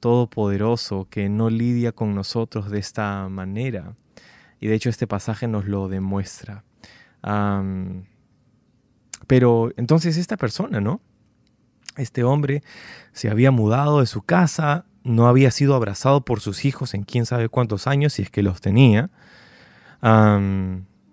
todopoderoso 0.00 1.06
que 1.08 1.30
no 1.30 1.48
lidia 1.48 1.92
con 1.92 2.14
nosotros 2.14 2.70
de 2.70 2.78
esta 2.78 3.26
manera. 3.30 3.94
Y 4.60 4.66
de 4.66 4.74
hecho 4.74 4.90
este 4.90 5.06
pasaje 5.06 5.48
nos 5.48 5.64
lo 5.64 5.88
demuestra. 5.88 6.62
pero 9.26 9.72
entonces 9.78 10.18
esta 10.18 10.36
persona, 10.36 10.82
¿no? 10.82 11.00
Este 11.96 12.22
hombre 12.22 12.62
se 13.14 13.30
había 13.30 13.50
mudado 13.50 14.00
de 14.00 14.06
su 14.06 14.20
casa, 14.20 14.84
no 15.02 15.26
había 15.26 15.50
sido 15.50 15.74
abrazado 15.74 16.24
por 16.24 16.40
sus 16.40 16.64
hijos 16.64 16.94
en 16.94 17.04
quién 17.04 17.26
sabe 17.26 17.48
cuántos 17.48 17.86
años, 17.86 18.14
si 18.14 18.22
es 18.22 18.30
que 18.30 18.42
los 18.42 18.60
tenía. 18.60 19.10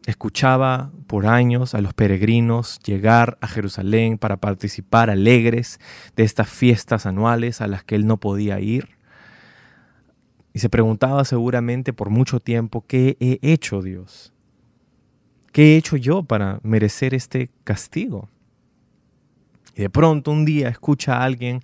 escuchaba 0.05 0.91
por 1.07 1.27
años 1.27 1.75
a 1.75 1.81
los 1.81 1.93
peregrinos 1.93 2.79
llegar 2.79 3.37
a 3.41 3.47
Jerusalén 3.47 4.17
para 4.17 4.37
participar 4.37 5.09
alegres 5.09 5.79
de 6.15 6.23
estas 6.23 6.49
fiestas 6.49 7.05
anuales 7.05 7.59
a 7.59 7.67
las 7.67 7.83
que 7.83 7.95
él 7.95 8.07
no 8.07 8.17
podía 8.17 8.59
ir. 8.59 8.97
Y 10.53 10.59
se 10.59 10.69
preguntaba 10.69 11.23
seguramente 11.25 11.93
por 11.93 12.09
mucho 12.09 12.39
tiempo, 12.39 12.83
¿qué 12.87 13.17
he 13.19 13.39
hecho 13.41 13.81
Dios? 13.81 14.33
¿Qué 15.51 15.73
he 15.73 15.77
hecho 15.77 15.97
yo 15.97 16.23
para 16.23 16.59
merecer 16.63 17.13
este 17.13 17.49
castigo? 17.63 18.29
Y 19.75 19.81
de 19.81 19.89
pronto 19.89 20.31
un 20.31 20.45
día 20.45 20.69
escucha 20.69 21.17
a 21.17 21.23
alguien 21.23 21.61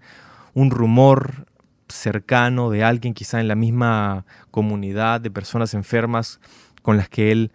un 0.54 0.70
rumor 0.70 1.48
cercano 1.88 2.70
de 2.70 2.84
alguien 2.84 3.14
quizá 3.14 3.40
en 3.40 3.48
la 3.48 3.56
misma 3.56 4.26
comunidad 4.52 5.22
de 5.22 5.32
personas 5.32 5.74
enfermas 5.74 6.40
con 6.82 6.98
las 6.98 7.10
que 7.10 7.32
él 7.32 7.52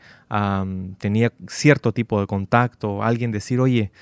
tenía 0.98 1.32
cierto 1.48 1.92
tipo 1.92 2.20
de 2.20 2.26
contacto, 2.26 3.02
alguien 3.02 3.30
decir, 3.30 3.60
oye, 3.60 3.92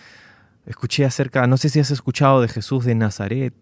escuché 0.67 1.05
acerca, 1.05 1.47
no 1.47 1.57
sé 1.57 1.69
si 1.69 1.81
has 1.81 1.91
escuchado 1.91 2.41
de 2.41 2.49
Jesús 2.49 2.85
de 2.85 2.95
Nazaret, 2.95 3.55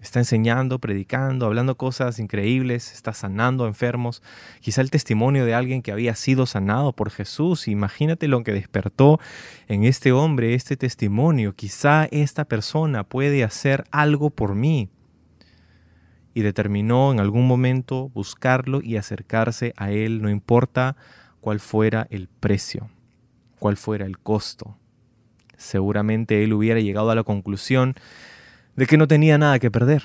está 0.00 0.20
enseñando, 0.20 0.78
predicando, 0.78 1.44
hablando 1.44 1.76
cosas 1.76 2.18
increíbles, 2.18 2.92
está 2.92 3.12
sanando 3.12 3.66
enfermos. 3.66 4.22
Quizá 4.60 4.80
el 4.80 4.90
testimonio 4.90 5.44
de 5.44 5.54
alguien 5.54 5.82
que 5.82 5.92
había 5.92 6.14
sido 6.14 6.46
sanado 6.46 6.92
por 6.94 7.10
Jesús. 7.10 7.68
Imagínate 7.68 8.26
lo 8.26 8.42
que 8.42 8.52
despertó 8.52 9.20
en 9.66 9.84
este 9.84 10.12
hombre, 10.12 10.54
este 10.54 10.78
testimonio. 10.78 11.54
Quizá 11.54 12.06
esta 12.06 12.46
persona 12.46 13.04
puede 13.04 13.44
hacer 13.44 13.84
algo 13.90 14.30
por 14.30 14.54
mí 14.54 14.88
y 16.38 16.42
determinó 16.42 17.10
en 17.10 17.18
algún 17.18 17.48
momento 17.48 18.10
buscarlo 18.10 18.80
y 18.80 18.96
acercarse 18.96 19.74
a 19.76 19.90
él, 19.90 20.22
no 20.22 20.30
importa 20.30 20.94
cuál 21.40 21.58
fuera 21.58 22.06
el 22.10 22.28
precio, 22.28 22.90
cuál 23.58 23.76
fuera 23.76 24.06
el 24.06 24.20
costo. 24.20 24.76
Seguramente 25.56 26.44
él 26.44 26.52
hubiera 26.52 26.78
llegado 26.78 27.10
a 27.10 27.16
la 27.16 27.24
conclusión 27.24 27.96
de 28.76 28.86
que 28.86 28.96
no 28.96 29.08
tenía 29.08 29.36
nada 29.36 29.58
que 29.58 29.72
perder, 29.72 30.04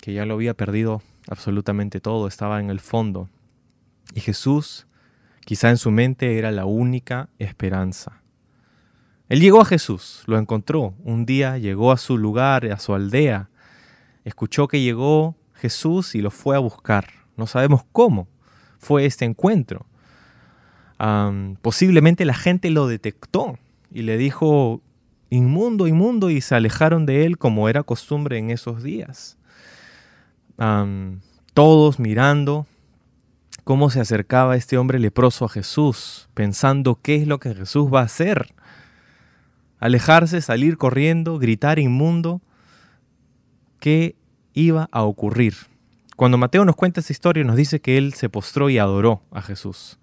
que 0.00 0.12
ya 0.12 0.26
lo 0.26 0.34
había 0.34 0.52
perdido 0.52 1.00
absolutamente 1.30 2.00
todo, 2.00 2.26
estaba 2.26 2.58
en 2.58 2.70
el 2.70 2.80
fondo. 2.80 3.28
Y 4.16 4.20
Jesús, 4.20 4.88
quizá 5.44 5.70
en 5.70 5.76
su 5.76 5.92
mente, 5.92 6.38
era 6.38 6.50
la 6.50 6.64
única 6.64 7.28
esperanza. 7.38 8.20
Él 9.28 9.38
llegó 9.38 9.60
a 9.60 9.64
Jesús, 9.64 10.24
lo 10.26 10.38
encontró, 10.38 10.94
un 11.04 11.24
día 11.24 11.56
llegó 11.56 11.92
a 11.92 11.98
su 11.98 12.18
lugar, 12.18 12.66
a 12.66 12.80
su 12.80 12.94
aldea, 12.94 13.48
escuchó 14.24 14.66
que 14.66 14.80
llegó 14.80 15.37
Jesús 15.58 16.14
y 16.14 16.22
lo 16.22 16.30
fue 16.30 16.56
a 16.56 16.60
buscar. 16.60 17.08
No 17.36 17.46
sabemos 17.46 17.82
cómo 17.92 18.28
fue 18.78 19.06
este 19.06 19.24
encuentro. 19.24 19.86
posiblemente 21.62 22.24
la 22.24 22.34
gente 22.34 22.70
lo 22.70 22.88
detectó 22.88 23.58
y 23.92 24.02
le 24.02 24.16
dijo, 24.16 24.80
inmundo, 25.30 25.86
inmundo, 25.86 26.30
y 26.30 26.40
se 26.40 26.54
alejaron 26.54 27.06
de 27.06 27.24
él 27.24 27.38
como 27.38 27.68
era 27.68 27.82
costumbre 27.82 28.38
en 28.38 28.50
esos 28.50 28.82
días. 28.82 29.36
todos 31.54 31.98
mirando 31.98 32.66
cómo 33.64 33.90
se 33.90 34.00
acercaba 34.00 34.56
este 34.56 34.78
hombre 34.78 34.98
leproso 34.98 35.44
a 35.44 35.48
Jesús, 35.48 36.28
pensando 36.34 36.98
qué 37.00 37.16
es 37.16 37.28
lo 37.28 37.38
que 37.38 37.54
Jesús 37.54 37.92
va 37.92 38.00
a 38.00 38.04
hacer. 38.04 38.54
Alejarse, 39.78 40.40
salir 40.40 40.78
corriendo, 40.78 41.38
gritar 41.38 41.78
inmundo. 41.78 42.40
¿Qué 43.78 44.16
iba 44.58 44.88
a 44.92 45.02
ocurrir. 45.02 45.54
Cuando 46.16 46.38
Mateo 46.38 46.64
nos 46.64 46.76
cuenta 46.76 47.00
esa 47.00 47.12
historia, 47.12 47.44
nos 47.44 47.56
dice 47.56 47.80
que 47.80 47.96
él 47.96 48.14
se 48.14 48.28
postró 48.28 48.70
y 48.70 48.78
adoró 48.78 49.22
a 49.30 49.40
Jesús. 49.40 49.98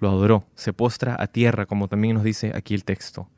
Lo 0.00 0.08
adoró, 0.08 0.44
se 0.54 0.72
postra 0.72 1.16
a 1.18 1.26
tierra, 1.26 1.66
como 1.66 1.88
también 1.88 2.14
nos 2.14 2.24
dice 2.24 2.52
aquí 2.54 2.74
el 2.74 2.84
texto. 2.84 3.28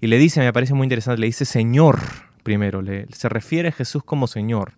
Y 0.00 0.06
le 0.06 0.18
dice, 0.18 0.40
me 0.40 0.52
parece 0.52 0.74
muy 0.74 0.84
interesante, 0.84 1.20
le 1.20 1.26
dice 1.26 1.44
Señor 1.44 1.98
primero, 2.42 2.82
se 3.12 3.28
refiere 3.28 3.68
a 3.68 3.72
Jesús 3.72 4.02
como 4.04 4.26
Señor. 4.26 4.74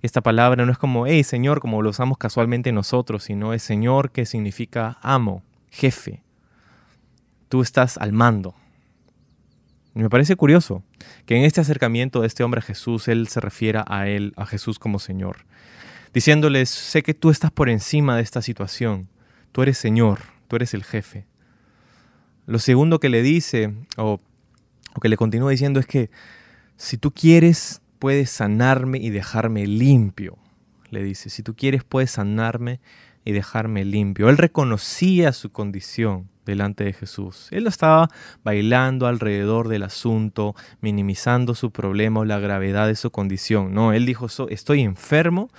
Esta 0.00 0.20
palabra 0.20 0.66
no 0.66 0.72
es 0.72 0.78
como, 0.78 1.06
hey 1.06 1.22
Señor, 1.24 1.60
como 1.60 1.82
lo 1.82 1.90
usamos 1.90 2.18
casualmente 2.18 2.72
nosotros, 2.72 3.24
sino 3.24 3.54
es 3.54 3.62
Señor 3.62 4.10
que 4.10 4.26
significa 4.26 4.98
amo, 5.00 5.42
jefe. 5.70 6.22
Tú 7.48 7.62
estás 7.62 7.98
al 7.98 8.12
mando. 8.12 8.54
Me 9.94 10.08
parece 10.08 10.36
curioso 10.36 10.82
que 11.26 11.36
en 11.36 11.44
este 11.44 11.60
acercamiento 11.60 12.20
de 12.22 12.26
este 12.26 12.42
hombre 12.42 12.60
a 12.60 12.62
Jesús, 12.62 13.08
él 13.08 13.28
se 13.28 13.40
refiera 13.40 13.84
a 13.86 14.08
él, 14.08 14.32
a 14.36 14.46
Jesús 14.46 14.78
como 14.78 14.98
Señor, 14.98 15.44
diciéndoles, 16.14 16.70
sé 16.70 17.02
que 17.02 17.14
tú 17.14 17.30
estás 17.30 17.50
por 17.50 17.68
encima 17.68 18.16
de 18.16 18.22
esta 18.22 18.40
situación, 18.40 19.08
tú 19.52 19.62
eres 19.62 19.76
Señor, 19.76 20.20
tú 20.48 20.56
eres 20.56 20.72
el 20.72 20.84
jefe. 20.84 21.26
Lo 22.46 22.58
segundo 22.58 23.00
que 23.00 23.10
le 23.10 23.22
dice, 23.22 23.74
o, 23.98 24.18
o 24.94 25.00
que 25.00 25.08
le 25.10 25.16
continúa 25.16 25.50
diciendo, 25.50 25.78
es 25.78 25.86
que 25.86 26.10
si 26.76 26.96
tú 26.96 27.12
quieres, 27.12 27.82
puedes 27.98 28.30
sanarme 28.30 28.98
y 28.98 29.10
dejarme 29.10 29.66
limpio. 29.66 30.38
Le 30.90 31.02
dice, 31.02 31.30
si 31.30 31.42
tú 31.42 31.54
quieres, 31.54 31.84
puedes 31.84 32.10
sanarme 32.10 32.80
y 33.24 33.32
dejarme 33.32 33.84
limpio. 33.84 34.28
Él 34.28 34.38
reconocía 34.38 35.32
su 35.32 35.52
condición 35.52 36.31
delante 36.44 36.84
de 36.84 36.92
Jesús. 36.92 37.48
Él 37.50 37.66
estaba 37.66 38.08
bailando 38.42 39.06
alrededor 39.06 39.68
del 39.68 39.82
asunto, 39.82 40.54
minimizando 40.80 41.54
su 41.54 41.70
problema 41.70 42.20
o 42.20 42.24
la 42.24 42.38
gravedad 42.38 42.86
de 42.86 42.96
su 42.96 43.10
condición. 43.10 43.74
No, 43.74 43.92
él 43.92 44.06
dijo, 44.06 44.26
estoy 44.48 44.82
enfermo, 44.82 45.50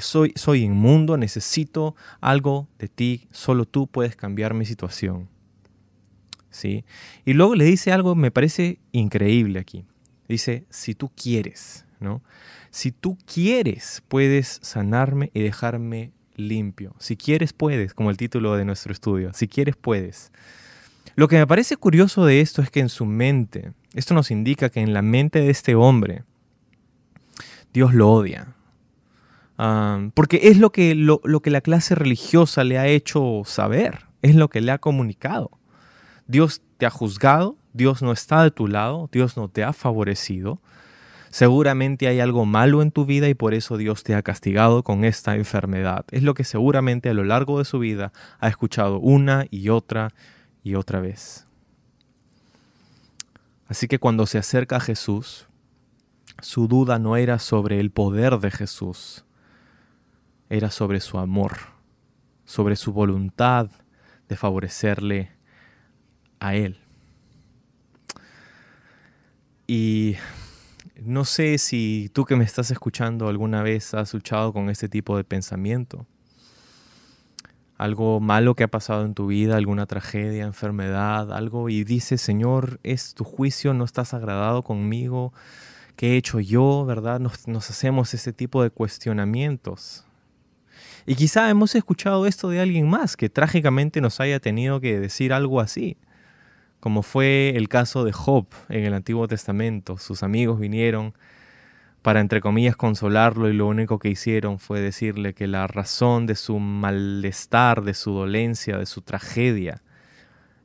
soy, 0.00 0.32
soy 0.36 0.62
inmundo, 0.62 1.16
necesito 1.16 1.96
algo 2.20 2.68
de 2.78 2.88
ti, 2.88 3.28
solo 3.32 3.64
tú 3.64 3.86
puedes 3.86 4.16
cambiar 4.16 4.54
mi 4.54 4.66
situación. 4.66 5.28
¿Sí? 6.50 6.84
Y 7.24 7.34
luego 7.34 7.54
le 7.54 7.64
dice 7.64 7.92
algo, 7.92 8.14
me 8.14 8.30
parece 8.30 8.78
increíble 8.92 9.58
aquí. 9.58 9.84
Dice, 10.28 10.64
si 10.70 10.94
tú 10.94 11.10
quieres, 11.14 11.84
¿no? 12.00 12.22
Si 12.70 12.92
tú 12.92 13.16
quieres, 13.32 14.02
puedes 14.08 14.58
sanarme 14.62 15.30
y 15.34 15.40
dejarme 15.40 16.12
limpio. 16.36 16.94
Si 16.98 17.16
quieres, 17.16 17.52
puedes, 17.52 17.94
como 17.94 18.10
el 18.10 18.16
título 18.16 18.56
de 18.56 18.64
nuestro 18.64 18.92
estudio. 18.92 19.32
Si 19.34 19.48
quieres, 19.48 19.76
puedes. 19.76 20.32
Lo 21.14 21.28
que 21.28 21.38
me 21.38 21.46
parece 21.46 21.76
curioso 21.76 22.24
de 22.24 22.40
esto 22.40 22.62
es 22.62 22.70
que 22.70 22.80
en 22.80 22.88
su 22.88 23.06
mente, 23.06 23.72
esto 23.94 24.14
nos 24.14 24.30
indica 24.30 24.68
que 24.68 24.80
en 24.80 24.92
la 24.92 25.02
mente 25.02 25.40
de 25.40 25.50
este 25.50 25.74
hombre, 25.74 26.24
Dios 27.72 27.94
lo 27.94 28.10
odia. 28.10 28.54
porque 30.14 30.40
es 30.44 30.58
lo 30.58 30.70
que, 30.70 30.94
lo, 30.94 31.20
lo 31.24 31.40
que 31.40 31.50
la 31.50 31.62
clase 31.62 31.94
religiosa 31.94 32.64
le 32.64 32.78
ha 32.78 32.86
hecho 32.86 33.42
saber, 33.44 34.06
es 34.22 34.34
lo 34.34 34.48
que 34.48 34.60
le 34.60 34.72
ha 34.72 34.78
comunicado. 34.78 35.50
Dios 36.26 36.62
te 36.76 36.86
ha 36.86 36.90
juzgado, 36.90 37.56
Dios 37.72 38.02
no 38.02 38.12
está 38.12 38.42
de 38.42 38.50
tu 38.50 38.66
lado, 38.66 39.08
Dios 39.12 39.36
no 39.36 39.48
te 39.48 39.64
ha 39.64 39.72
favorecido. 39.72 40.60
Seguramente 41.30 42.08
hay 42.08 42.20
algo 42.20 42.46
malo 42.46 42.82
en 42.82 42.90
tu 42.90 43.04
vida 43.04 43.28
y 43.28 43.34
por 43.34 43.54
eso 43.54 43.76
Dios 43.76 44.02
te 44.02 44.14
ha 44.14 44.22
castigado 44.22 44.82
con 44.82 45.04
esta 45.04 45.34
enfermedad. 45.34 46.04
Es 46.10 46.22
lo 46.22 46.34
que 46.34 46.44
seguramente 46.44 47.08
a 47.08 47.14
lo 47.14 47.24
largo 47.24 47.58
de 47.58 47.64
su 47.64 47.78
vida 47.78 48.12
ha 48.38 48.48
escuchado 48.48 48.98
una 48.98 49.46
y 49.50 49.68
otra 49.68 50.12
y 50.62 50.74
otra 50.74 51.00
vez. 51.00 51.46
Así 53.68 53.88
que 53.88 53.98
cuando 53.98 54.26
se 54.26 54.38
acerca 54.38 54.76
a 54.76 54.80
Jesús, 54.80 55.46
su 56.40 56.68
duda 56.68 56.98
no 56.98 57.16
era 57.16 57.38
sobre 57.38 57.80
el 57.80 57.90
poder 57.90 58.38
de 58.38 58.50
Jesús, 58.50 59.24
era 60.48 60.70
sobre 60.70 61.00
su 61.00 61.18
amor, 61.18 61.56
sobre 62.44 62.76
su 62.76 62.92
voluntad 62.92 63.68
de 64.28 64.36
favorecerle 64.36 65.32
a 66.38 66.54
Él. 66.54 66.78
Y 69.66 70.16
no 71.02 71.24
sé 71.24 71.58
si 71.58 72.10
tú 72.12 72.24
que 72.24 72.36
me 72.36 72.44
estás 72.44 72.70
escuchando 72.70 73.28
alguna 73.28 73.62
vez 73.62 73.92
has 73.94 74.14
luchado 74.14 74.52
con 74.52 74.70
este 74.70 74.88
tipo 74.88 75.16
de 75.16 75.24
pensamiento. 75.24 76.06
Algo 77.76 78.20
malo 78.20 78.54
que 78.54 78.64
ha 78.64 78.68
pasado 78.68 79.04
en 79.04 79.12
tu 79.12 79.26
vida, 79.26 79.56
alguna 79.56 79.84
tragedia, 79.84 80.44
enfermedad, 80.44 81.30
algo, 81.32 81.68
y 81.68 81.84
dices, 81.84 82.22
Señor, 82.22 82.80
es 82.82 83.14
tu 83.14 83.24
juicio, 83.24 83.74
no 83.74 83.84
estás 83.84 84.14
agradado 84.14 84.62
conmigo, 84.62 85.34
¿qué 85.96 86.14
he 86.14 86.16
hecho 86.16 86.40
yo? 86.40 86.86
¿Verdad? 86.86 87.20
Nos, 87.20 87.46
nos 87.46 87.68
hacemos 87.68 88.14
ese 88.14 88.32
tipo 88.32 88.62
de 88.62 88.70
cuestionamientos. 88.70 90.06
Y 91.04 91.14
quizá 91.14 91.50
hemos 91.50 91.74
escuchado 91.74 92.26
esto 92.26 92.48
de 92.48 92.60
alguien 92.60 92.88
más 92.88 93.16
que 93.16 93.28
trágicamente 93.28 94.00
nos 94.00 94.20
haya 94.20 94.40
tenido 94.40 94.80
que 94.80 94.98
decir 94.98 95.32
algo 95.34 95.60
así 95.60 95.98
como 96.80 97.02
fue 97.02 97.54
el 97.56 97.68
caso 97.68 98.04
de 98.04 98.12
Job 98.12 98.46
en 98.68 98.84
el 98.84 98.94
Antiguo 98.94 99.26
Testamento. 99.28 99.98
Sus 99.98 100.22
amigos 100.22 100.60
vinieron 100.60 101.14
para, 102.02 102.20
entre 102.20 102.40
comillas, 102.40 102.76
consolarlo 102.76 103.48
y 103.48 103.52
lo 103.52 103.66
único 103.66 103.98
que 103.98 104.08
hicieron 104.08 104.58
fue 104.58 104.80
decirle 104.80 105.34
que 105.34 105.46
la 105.46 105.66
razón 105.66 106.26
de 106.26 106.36
su 106.36 106.58
malestar, 106.58 107.82
de 107.82 107.94
su 107.94 108.12
dolencia, 108.12 108.78
de 108.78 108.86
su 108.86 109.00
tragedia, 109.00 109.82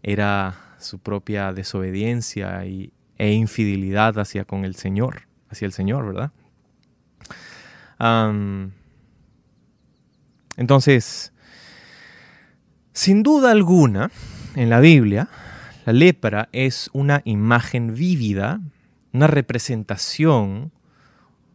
era 0.03 0.55
su 0.77 0.99
propia 0.99 1.51
desobediencia 1.53 2.65
y, 2.65 2.93
e 3.17 3.33
infidelidad 3.33 4.17
hacia 4.17 4.45
con 4.45 4.65
el 4.65 4.75
Señor, 4.75 5.27
hacia 5.49 5.65
el 5.65 5.73
Señor, 5.73 6.05
¿verdad? 6.07 6.31
entonces, 10.57 11.31
sin 12.93 13.21
duda 13.21 13.51
alguna, 13.51 14.09
en 14.55 14.71
la 14.71 14.79
Biblia, 14.79 15.29
la 15.85 15.93
lepra 15.93 16.49
es 16.51 16.89
una 16.93 17.21
imagen 17.25 17.95
vívida, 17.95 18.61
una 19.13 19.27
representación, 19.27 20.71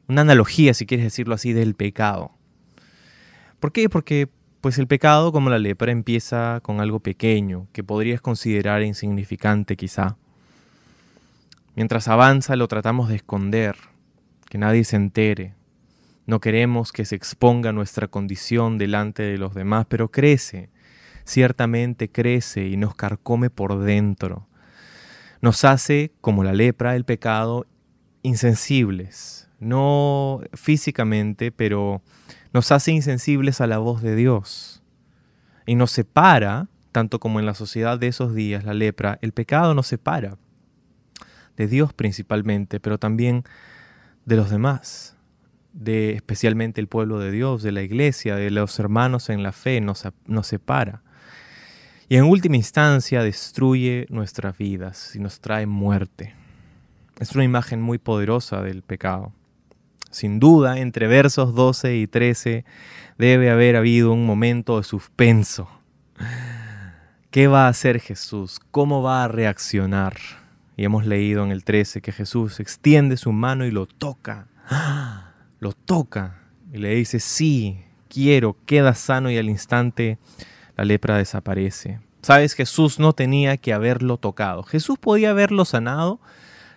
una 0.08 0.22
analogía, 0.22 0.74
si 0.74 0.86
quieres 0.86 1.04
decirlo 1.04 1.34
así, 1.34 1.52
del 1.52 1.74
pecado. 1.74 2.32
¿Por 3.60 3.72
qué? 3.72 3.88
Porque 3.88 4.28
pues 4.60 4.78
el 4.78 4.88
pecado, 4.88 5.30
como 5.30 5.48
la 5.48 5.58
lepra, 5.58 5.92
empieza 5.92 6.60
con 6.62 6.80
algo 6.80 6.98
pequeño, 7.00 7.68
que 7.72 7.84
podrías 7.84 8.20
considerar 8.20 8.82
insignificante 8.82 9.76
quizá. 9.76 10.16
Mientras 11.76 12.08
avanza 12.08 12.56
lo 12.56 12.66
tratamos 12.66 13.08
de 13.08 13.16
esconder, 13.16 13.76
que 14.48 14.58
nadie 14.58 14.82
se 14.82 14.96
entere. 14.96 15.54
No 16.26 16.40
queremos 16.40 16.90
que 16.90 17.04
se 17.04 17.14
exponga 17.14 17.72
nuestra 17.72 18.08
condición 18.08 18.78
delante 18.78 19.22
de 19.22 19.38
los 19.38 19.54
demás, 19.54 19.86
pero 19.88 20.10
crece 20.10 20.68
ciertamente 21.26 22.10
crece 22.10 22.68
y 22.68 22.76
nos 22.76 22.94
carcome 22.94 23.50
por 23.50 23.80
dentro. 23.80 24.46
Nos 25.42 25.64
hace, 25.64 26.12
como 26.20 26.44
la 26.44 26.54
lepra, 26.54 26.96
el 26.96 27.04
pecado, 27.04 27.66
insensibles, 28.22 29.48
no 29.58 30.40
físicamente, 30.54 31.52
pero 31.52 32.00
nos 32.52 32.72
hace 32.72 32.92
insensibles 32.92 33.60
a 33.60 33.66
la 33.66 33.78
voz 33.78 34.02
de 34.02 34.16
Dios. 34.16 34.82
Y 35.66 35.74
nos 35.74 35.90
separa, 35.90 36.68
tanto 36.92 37.18
como 37.18 37.40
en 37.40 37.46
la 37.46 37.54
sociedad 37.54 37.98
de 37.98 38.06
esos 38.06 38.34
días, 38.34 38.64
la 38.64 38.72
lepra, 38.72 39.18
el 39.20 39.32
pecado 39.32 39.74
nos 39.74 39.88
separa 39.88 40.38
de 41.56 41.66
Dios 41.66 41.92
principalmente, 41.92 42.80
pero 42.80 42.98
también 42.98 43.44
de 44.24 44.36
los 44.36 44.50
demás, 44.50 45.16
de 45.72 46.12
especialmente 46.12 46.80
el 46.80 46.86
pueblo 46.86 47.18
de 47.18 47.30
Dios, 47.30 47.62
de 47.62 47.72
la 47.72 47.82
iglesia, 47.82 48.36
de 48.36 48.50
los 48.50 48.78
hermanos 48.78 49.28
en 49.28 49.42
la 49.42 49.52
fe, 49.52 49.80
nos, 49.80 50.06
nos 50.26 50.46
separa 50.46 51.02
y 52.08 52.16
en 52.16 52.24
última 52.24 52.56
instancia 52.56 53.22
destruye 53.22 54.06
nuestras 54.10 54.56
vidas 54.56 55.16
y 55.16 55.18
nos 55.18 55.40
trae 55.40 55.66
muerte. 55.66 56.34
Es 57.18 57.34
una 57.34 57.44
imagen 57.44 57.80
muy 57.82 57.98
poderosa 57.98 58.62
del 58.62 58.82
pecado. 58.82 59.32
Sin 60.10 60.38
duda, 60.38 60.78
entre 60.78 61.08
versos 61.08 61.54
12 61.54 61.96
y 61.96 62.06
13 62.06 62.64
debe 63.18 63.50
haber 63.50 63.76
habido 63.76 64.12
un 64.12 64.24
momento 64.24 64.78
de 64.78 64.84
suspenso. 64.84 65.68
¿Qué 67.30 67.48
va 67.48 67.66
a 67.66 67.68
hacer 67.68 68.00
Jesús? 68.00 68.60
¿Cómo 68.70 69.02
va 69.02 69.24
a 69.24 69.28
reaccionar? 69.28 70.16
Y 70.76 70.84
hemos 70.84 71.06
leído 71.06 71.44
en 71.44 71.50
el 71.50 71.64
13 71.64 72.00
que 72.02 72.12
Jesús 72.12 72.60
extiende 72.60 73.16
su 73.16 73.32
mano 73.32 73.66
y 73.66 73.70
lo 73.70 73.86
toca. 73.86 74.46
Lo 75.58 75.72
toca 75.72 76.38
y 76.72 76.78
le 76.78 76.94
dice, 76.94 77.18
sí, 77.18 77.82
quiero, 78.08 78.56
queda 78.64 78.94
sano 78.94 79.30
y 79.30 79.38
al 79.38 79.48
instante 79.48 80.18
la 80.76 80.84
lepra 80.84 81.16
desaparece. 81.16 82.00
Sabes, 82.22 82.54
Jesús 82.54 82.98
no 82.98 83.12
tenía 83.12 83.56
que 83.56 83.72
haberlo 83.72 84.16
tocado. 84.16 84.62
Jesús 84.62 84.98
podía 84.98 85.30
haberlo 85.30 85.64
sanado 85.64 86.20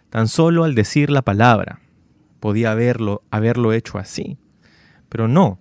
tan 0.10 0.28
solo 0.28 0.64
al 0.64 0.76
decir 0.76 1.10
la 1.10 1.22
palabra. 1.22 1.80
Podía 2.40 2.72
haberlo, 2.72 3.24
haberlo 3.32 3.74
hecho 3.74 3.98
así. 3.98 4.38
Pero 5.10 5.28
no. 5.28 5.60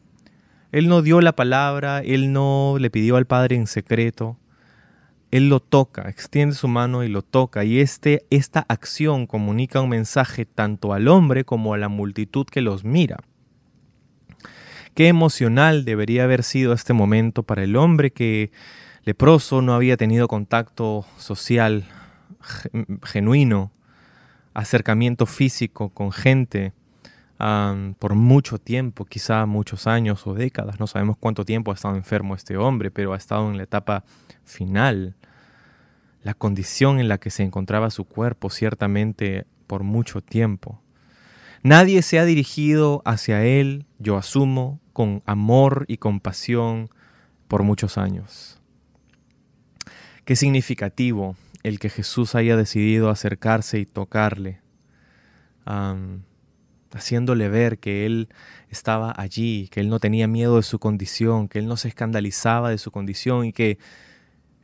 Él 0.71 0.89
no 0.89 1.01
dio 1.01 1.21
la 1.21 1.33
palabra, 1.33 2.01
él 2.01 2.33
no 2.33 2.77
le 2.79 2.91
pidió 2.91 3.17
al 3.17 3.27
Padre 3.27 3.57
en 3.57 3.67
secreto. 3.67 4.37
Él 5.31 5.49
lo 5.49 5.61
toca, 5.61 6.09
extiende 6.09 6.55
su 6.55 6.69
mano 6.69 7.03
y 7.03 7.09
lo 7.09 7.23
toca. 7.23 7.65
Y 7.65 7.81
este, 7.81 8.27
esta 8.31 8.65
acción 8.69 9.27
comunica 9.27 9.81
un 9.81 9.89
mensaje 9.89 10.45
tanto 10.45 10.93
al 10.93 11.09
hombre 11.09 11.45
como 11.45 11.75
a 11.75 11.79
la 11.79 11.89
multitud 11.89 12.47
que 12.47 12.61
los 12.61 12.85
mira. 12.85 13.19
Qué 14.99 15.07
emocional 15.07 15.85
debería 15.85 16.25
haber 16.25 16.43
sido 16.43 16.73
este 16.73 16.93
momento 16.93 17.45
para 17.45 17.63
el 17.63 17.77
hombre 17.77 18.11
que 18.11 18.51
leproso 19.05 19.63
no 19.63 19.75
había 19.75 19.97
tenido 19.97 20.27
contacto 20.27 21.07
social 21.19 21.85
genuino, 23.05 23.71
acercamiento 24.55 25.25
físico 25.27 25.91
con 25.91 26.11
gente 26.11 26.73
por 28.01 28.17
mucho 28.17 28.59
tiempo, 28.59 29.05
quizá 29.05 29.47
muchos 29.47 29.87
años 29.87 30.27
o 30.27 30.35
décadas. 30.35 30.81
No 30.81 30.89
sabemos 30.89 31.17
cuánto 31.17 31.45
tiempo 31.45 31.71
ha 31.71 31.75
estado 31.75 31.95
enfermo 31.95 32.35
este 32.35 32.57
hombre, 32.57 32.91
pero 32.91 33.13
ha 33.13 33.17
estado 33.17 33.49
en 33.49 33.57
la 33.57 33.63
etapa 33.63 34.03
final. 34.45 35.15
La 36.25 36.35
condición 36.35 36.99
en 36.99 37.07
la 37.07 37.19
que 37.19 37.31
se 37.31 37.45
encontraba 37.45 37.91
su 37.91 38.03
cuerpo, 38.03 38.51
ciertamente 38.51 39.47
por 39.69 39.85
mucho 39.85 40.23
tiempo. 40.23 40.83
Nadie 41.63 42.03
se 42.03 42.19
ha 42.19 42.25
dirigido 42.25 43.01
hacia 43.05 43.45
él, 43.45 43.87
yo 44.01 44.17
asumo, 44.17 44.81
con 44.99 45.23
amor 45.27 45.85
y 45.87 45.99
compasión 45.99 46.91
por 47.47 47.63
muchos 47.63 47.99
años. 47.99 48.59
Qué 50.25 50.35
significativo 50.35 51.37
el 51.63 51.79
que 51.79 51.89
Jesús 51.89 52.35
haya 52.35 52.57
decidido 52.57 53.09
acercarse 53.09 53.79
y 53.79 53.87
tocarle, 53.87 54.59
haciéndole 56.93 57.49
ver 57.49 57.79
que 57.79 58.07
Él 58.07 58.29
estaba 58.71 59.15
allí, 59.17 59.69
que 59.71 59.79
Él 59.79 59.89
no 59.89 60.01
tenía 60.01 60.27
miedo 60.27 60.57
de 60.57 60.65
su 60.65 60.81
condición, 60.81 61.47
que 61.47 61.61
Él 61.61 61.69
no 61.69 61.77
se 61.77 61.87
escandalizaba 61.87 62.71
de 62.71 62.79
su 62.79 62.91
condición 62.91 63.45
y 63.45 63.53
que 63.53 63.79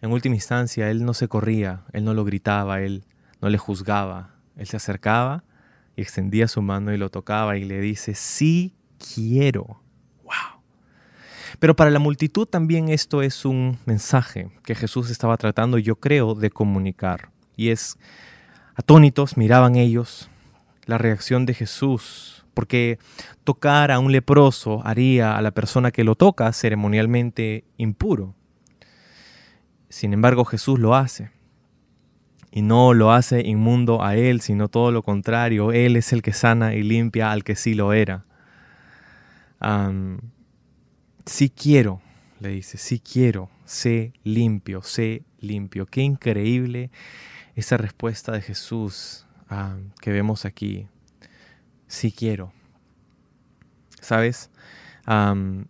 en 0.03 0.11
última 0.11 0.35
instancia 0.35 0.91
Él 0.91 1.05
no 1.05 1.15
se 1.15 1.29
corría, 1.29 1.85
Él 1.93 2.03
no 2.03 2.13
lo 2.13 2.25
gritaba, 2.25 2.81
Él 2.81 3.05
no 3.41 3.51
le 3.51 3.59
juzgaba, 3.59 4.35
Él 4.57 4.67
se 4.67 4.79
acercaba 4.79 5.45
y 5.95 6.03
extendía 6.03 6.49
su 6.49 6.61
mano 6.61 6.93
y 6.93 6.97
lo 6.99 7.09
tocaba 7.09 7.57
y 7.57 7.63
le 7.63 7.81
dice, 7.81 8.17
sí 8.17 8.75
quiero. 8.99 9.84
Pero 11.59 11.77
para 11.77 11.91
la 11.91 11.99
multitud 11.99 12.47
también 12.47 12.89
esto 12.89 13.23
es 13.23 13.45
un 13.45 13.79
mensaje 13.87 14.49
que 14.65 14.75
Jesús 14.75 15.11
estaba 15.11 15.37
tratando, 15.37 15.79
yo 15.79 15.97
creo, 15.97 16.35
de 16.35 16.51
comunicar. 16.51 17.31
Y 17.57 17.71
es, 17.71 17.97
atónitos 18.75 19.37
miraban 19.37 19.77
ellos 19.77 20.29
la 20.87 20.99
reacción 20.99 21.47
de 21.47 21.55
Jesús, 21.55 22.45
porque 22.53 22.99
tocar 23.45 23.91
a 23.91 23.99
un 23.99 24.13
leproso 24.13 24.83
haría 24.85 25.37
a 25.37 25.43
la 25.43 25.51
persona 25.51 25.91
que 25.91 26.05
lo 26.05 26.15
toca 26.15 26.53
ceremonialmente 26.53 27.65
impuro. 27.77 28.35
Sin 29.89 30.13
embargo, 30.13 30.45
Jesús 30.45 30.79
lo 30.79 30.95
hace. 30.95 31.31
Y 32.51 32.63
no 32.63 32.95
lo 32.95 33.13
hace 33.13 33.41
inmundo 33.41 34.05
a 34.05 34.15
él, 34.15 34.41
sino 34.41 34.69
todo 34.69 34.93
lo 34.93 35.03
contrario. 35.03 35.73
Él 35.73 35.97
es 35.97 36.13
el 36.13 36.23
que 36.23 36.33
sana 36.33 36.75
y 36.75 36.83
limpia 36.83 37.33
al 37.33 37.43
que 37.43 37.57
sí 37.57 37.75
lo 37.75 37.93
era. 37.93 38.25
Sí 41.27 41.49
quiero, 41.51 42.01
le 42.41 42.51
dice, 42.51 42.77
sí 42.77 43.01
quiero, 43.01 43.49
sé 43.65 44.13
limpio, 44.25 44.83
sé 44.83 45.23
limpio. 45.41 45.87
Qué 45.87 46.03
increíble 46.03 46.91
esa 47.57 47.77
respuesta 47.77 48.33
de 48.33 48.43
Jesús 48.43 49.27
ah, 49.49 49.77
que 50.01 50.11
vemos 50.11 50.45
aquí. 50.45 50.87
sí 51.89 52.13
quiero. 52.13 52.53
¿Sabes? 54.01 54.51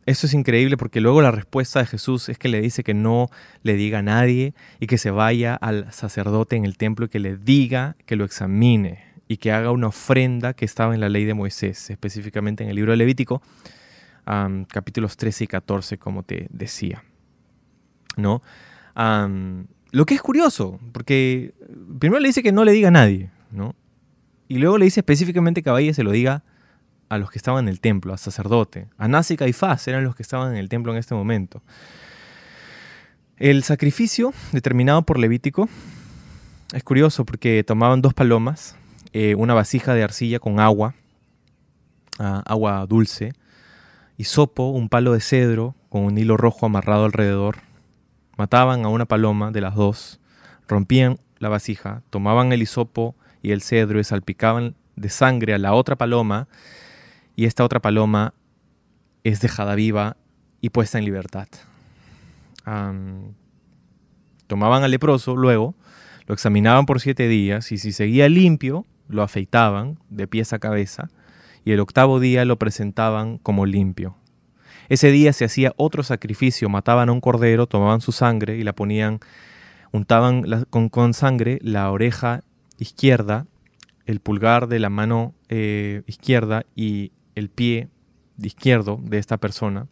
eso 0.06 0.26
es 0.28 0.34
increíble 0.34 0.76
porque 0.76 1.00
luego 1.00 1.20
la 1.20 1.32
respuesta 1.32 1.80
de 1.80 1.86
Jesús 1.86 2.28
es 2.28 2.38
que 2.38 2.48
le 2.48 2.60
dice 2.60 2.84
que 2.84 2.94
no 2.94 3.30
le 3.64 3.74
diga 3.74 3.98
a 3.98 4.02
nadie 4.02 4.54
y 4.78 4.86
que 4.86 4.96
se 4.96 5.10
vaya 5.10 5.56
al 5.56 5.92
sacerdote 5.92 6.54
en 6.54 6.64
el 6.64 6.76
templo 6.76 7.06
y 7.06 7.08
que 7.08 7.18
le 7.18 7.36
diga 7.36 7.96
que 8.06 8.14
lo 8.14 8.24
examine 8.24 9.02
y 9.26 9.38
que 9.38 9.50
haga 9.50 9.72
una 9.72 9.88
ofrenda 9.88 10.54
que 10.54 10.64
estaba 10.64 10.94
en 10.94 11.00
la 11.00 11.08
ley 11.08 11.24
de 11.24 11.34
Moisés, 11.34 11.90
específicamente 11.90 12.62
en 12.62 12.70
el 12.70 12.76
libro 12.76 12.92
de 12.92 12.98
Levítico, 12.98 13.42
capítulos 14.68 15.16
13 15.16 15.44
y 15.44 15.46
14, 15.46 15.98
como 15.98 16.22
te 16.22 16.46
decía. 16.50 17.04
¿No? 18.16 18.42
lo 19.90 20.06
que 20.06 20.14
es 20.14 20.22
curioso, 20.22 20.78
porque 20.92 21.52
primero 21.98 22.20
le 22.20 22.28
dice 22.28 22.42
que 22.42 22.52
no 22.52 22.64
le 22.64 22.72
diga 22.72 22.88
a 22.88 22.92
nadie, 22.92 23.30
¿no? 23.50 23.74
Y 24.48 24.58
luego 24.58 24.78
le 24.78 24.84
dice 24.84 25.00
específicamente 25.00 25.62
que 25.62 25.70
vaya 25.70 25.94
se 25.94 26.04
lo 26.04 26.12
diga 26.12 26.42
a 27.08 27.18
los 27.18 27.30
que 27.30 27.38
estaban 27.38 27.64
en 27.64 27.68
el 27.68 27.80
templo, 27.80 28.12
al 28.12 28.18
sacerdote. 28.18 28.88
Anás 28.98 29.30
y 29.30 29.36
Caifás 29.36 29.86
eran 29.88 30.04
los 30.04 30.16
que 30.16 30.22
estaban 30.22 30.52
en 30.52 30.58
el 30.58 30.68
templo 30.68 30.92
en 30.92 30.98
este 30.98 31.14
momento. 31.14 31.62
El 33.36 33.62
sacrificio 33.64 34.32
determinado 34.52 35.02
por 35.02 35.18
Levítico 35.18 35.68
es 36.72 36.82
curioso 36.84 37.24
porque 37.24 37.64
tomaban 37.64 38.00
dos 38.00 38.14
palomas, 38.14 38.76
eh, 39.12 39.34
una 39.34 39.54
vasija 39.54 39.94
de 39.94 40.02
arcilla 40.02 40.38
con 40.38 40.60
agua, 40.60 40.94
ah, 42.18 42.42
agua 42.46 42.86
dulce, 42.86 43.32
y 44.16 44.24
sopo, 44.24 44.68
un 44.68 44.88
palo 44.88 45.12
de 45.12 45.20
cedro 45.20 45.74
con 45.88 46.04
un 46.04 46.18
hilo 46.18 46.36
rojo 46.36 46.66
amarrado 46.66 47.04
alrededor. 47.04 47.58
Mataban 48.36 48.84
a 48.84 48.88
una 48.88 49.06
paloma 49.06 49.50
de 49.50 49.60
las 49.60 49.74
dos, 49.74 50.20
rompían 50.68 51.18
la 51.38 51.48
vasija, 51.48 52.02
tomaban 52.10 52.52
el 52.52 52.62
hisopo 52.62 53.14
y 53.42 53.52
el 53.52 53.62
cedro 53.62 54.00
y 54.00 54.04
salpicaban 54.04 54.74
de 54.96 55.08
sangre 55.08 55.54
a 55.54 55.58
la 55.58 55.74
otra 55.74 55.96
paloma 55.96 56.48
y 57.36 57.46
esta 57.46 57.64
otra 57.64 57.80
paloma 57.80 58.34
es 59.24 59.40
dejada 59.40 59.74
viva 59.74 60.16
y 60.60 60.70
puesta 60.70 60.98
en 60.98 61.04
libertad. 61.04 61.48
tomaban 64.46 64.84
al 64.84 64.90
leproso 64.90 65.36
luego, 65.36 65.74
lo 66.26 66.34
examinaban 66.34 66.86
por 66.86 67.00
siete 67.00 67.28
días 67.28 67.70
y 67.72 67.78
si 67.78 67.92
seguía 67.92 68.28
limpio, 68.28 68.86
lo 69.08 69.22
afeitaban 69.22 69.98
de 70.08 70.26
pies 70.26 70.52
a 70.52 70.58
cabeza 70.58 71.10
y 71.64 71.72
el 71.72 71.80
octavo 71.80 72.20
día 72.20 72.44
lo 72.44 72.58
presentaban 72.58 73.38
como 73.38 73.66
limpio. 73.66 74.16
Ese 74.88 75.10
día 75.10 75.32
se 75.32 75.44
hacía 75.44 75.72
otro 75.76 76.02
sacrificio, 76.02 76.68
mataban 76.68 77.08
a 77.08 77.12
un 77.12 77.20
cordero, 77.20 77.66
tomaban 77.66 78.00
su 78.00 78.12
sangre 78.12 78.58
y 78.58 78.64
la 78.64 78.74
ponían, 78.74 79.20
untaban 79.92 80.44
con, 80.68 81.14
sangre 81.14 81.58
la 81.62 81.90
oreja 81.90 82.42
izquierda, 82.78 83.46
el 84.04 84.20
pulgar 84.20 84.68
de 84.68 84.78
la 84.78 84.90
mano 84.90 85.34
eh, 85.48 86.02
izquierda 86.06 86.66
y 86.76 87.12
el 87.34 87.48
pie 87.48 87.88
izquierdo 88.42 89.00
de 89.02 89.18
esta 89.18 89.38
persona 89.38 89.86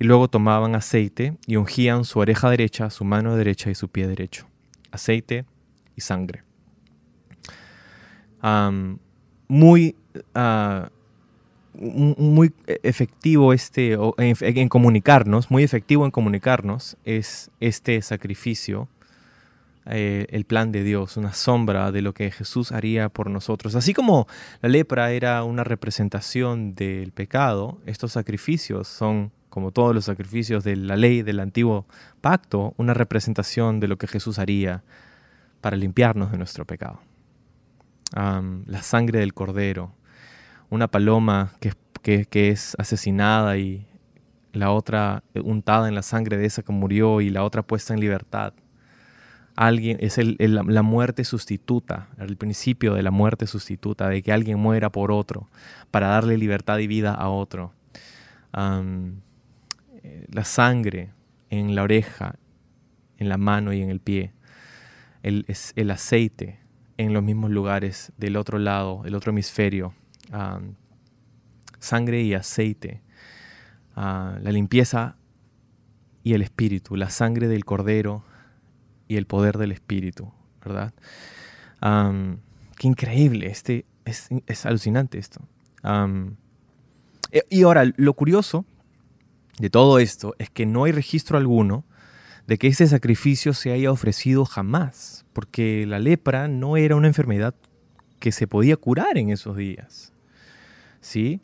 y 0.00 0.04
luego 0.04 0.28
tomaban 0.28 0.74
aceite 0.74 1.36
y 1.46 1.56
ungían 1.56 2.04
su 2.04 2.18
oreja 2.18 2.48
derecha, 2.48 2.88
su 2.88 3.04
mano 3.04 3.36
derecha 3.36 3.70
y 3.70 3.74
su 3.74 3.88
pie 3.88 4.08
derecho. 4.08 4.46
Aceite 4.90 5.44
y 5.94 6.00
sangre. 6.00 6.42
Muy, 9.50 9.96
ah, 10.36 10.90
muy 11.74 12.52
efectivo 12.66 13.52
este, 13.52 13.98
en 14.18 14.68
comunicarnos, 14.68 15.50
muy 15.50 15.64
efectivo 15.64 16.04
en 16.04 16.12
comunicarnos 16.12 16.96
es 17.04 17.50
este 17.58 18.00
sacrificio 18.00 18.88
eh, 19.86 20.26
el 20.30 20.44
plan 20.44 20.70
de 20.70 20.84
Dios, 20.84 21.16
una 21.16 21.32
sombra 21.32 21.90
de 21.90 22.00
lo 22.00 22.14
que 22.14 22.30
Jesús 22.30 22.70
haría 22.70 23.08
por 23.08 23.28
nosotros. 23.28 23.74
Así 23.74 23.92
como 23.92 24.28
la 24.62 24.68
lepra 24.68 25.10
era 25.10 25.42
una 25.42 25.64
representación 25.64 26.76
del 26.76 27.10
pecado, 27.10 27.78
estos 27.86 28.12
sacrificios 28.12 28.86
son, 28.86 29.32
como 29.48 29.72
todos 29.72 29.92
los 29.92 30.04
sacrificios 30.04 30.62
de 30.62 30.76
la 30.76 30.94
ley 30.94 31.22
del 31.22 31.40
antiguo 31.40 31.86
pacto, 32.20 32.72
una 32.76 32.94
representación 32.94 33.80
de 33.80 33.88
lo 33.88 33.98
que 33.98 34.06
Jesús 34.06 34.38
haría 34.38 34.84
para 35.60 35.76
limpiarnos 35.76 36.30
de 36.30 36.38
nuestro 36.38 36.64
pecado. 36.64 37.00
La 38.12 38.82
sangre 38.82 39.20
del 39.20 39.34
cordero, 39.34 39.92
una 40.68 40.88
paloma 40.88 41.52
que, 41.60 42.26
que 42.26 42.48
es 42.48 42.76
asesinada 42.78 43.56
y 43.56 43.86
la 44.52 44.72
otra 44.72 45.22
untada 45.34 45.88
en 45.88 45.94
la 45.94 46.02
sangre 46.02 46.36
de 46.36 46.46
esa 46.46 46.62
que 46.62 46.72
murió 46.72 47.20
y 47.20 47.30
la 47.30 47.44
otra 47.44 47.62
puesta 47.62 47.94
en 47.94 48.00
libertad 48.00 48.52
alguien, 49.60 49.98
es 50.00 50.18
la 50.18 50.82
muerte 50.82 51.22
sustituta, 51.24 52.08
el 52.18 52.38
principio 52.38 52.94
de 52.94 53.02
la 53.02 53.10
muerte 53.10 53.46
sustituta, 53.46 54.08
de 54.08 54.22
que 54.22 54.32
alguien 54.32 54.58
muera 54.58 54.90
por 54.90 55.12
otro, 55.12 55.48
para 55.90 56.08
darle 56.08 56.38
libertad 56.38 56.78
y 56.78 56.86
vida 56.86 57.12
a 57.12 57.28
otro. 57.28 57.74
Eh, 60.02 60.26
la 60.32 60.44
sangre 60.44 61.10
en 61.50 61.74
la 61.74 61.82
oreja, 61.82 62.36
en 63.18 63.28
la 63.28 63.36
mano 63.36 63.74
y 63.74 63.82
en 63.82 63.90
el 63.90 64.00
pie. 64.00 64.32
El, 65.22 65.44
el 65.76 65.90
aceite 65.90 66.59
en 67.00 67.14
los 67.14 67.22
mismos 67.22 67.50
lugares 67.50 68.12
del 68.18 68.36
otro 68.36 68.58
lado, 68.58 69.02
el 69.06 69.14
otro 69.14 69.30
hemisferio. 69.30 69.94
sangre 71.78 72.20
y 72.22 72.34
aceite. 72.34 73.00
Ah, 73.96 74.38
la 74.42 74.52
limpieza 74.52 75.16
y 76.22 76.34
el 76.34 76.42
espíritu, 76.42 76.96
la 76.96 77.08
sangre 77.08 77.48
del 77.48 77.64
cordero 77.64 78.22
y 79.08 79.16
el 79.16 79.26
poder 79.26 79.58
del 79.58 79.72
Espíritu, 79.72 80.30
¿verdad? 80.64 80.92
qué 82.76 82.86
increíble, 82.86 83.46
este, 83.46 83.84
es, 84.04 84.66
alucinante 84.66 85.18
esto. 85.18 85.40
E, 87.32 87.42
y 87.48 87.62
ahora, 87.62 87.90
lo 87.96 88.12
curioso 88.12 88.64
de 89.58 89.70
todo 89.70 89.98
esto 89.98 90.34
es 90.38 90.50
que 90.50 90.66
no 90.66 90.84
hay 90.84 90.92
registro 90.92 91.38
alguno 91.38 91.84
de 92.50 92.58
que 92.58 92.66
ese 92.66 92.88
sacrificio 92.88 93.54
se 93.54 93.70
haya 93.70 93.92
ofrecido 93.92 94.44
jamás, 94.44 95.24
porque 95.32 95.86
la 95.86 96.00
lepra 96.00 96.48
no 96.48 96.76
era 96.76 96.96
una 96.96 97.06
enfermedad 97.06 97.54
que 98.18 98.32
se 98.32 98.48
podía 98.48 98.76
curar 98.76 99.18
en 99.18 99.30
esos 99.30 99.56
días. 99.56 100.12
¿Sí? 101.00 101.40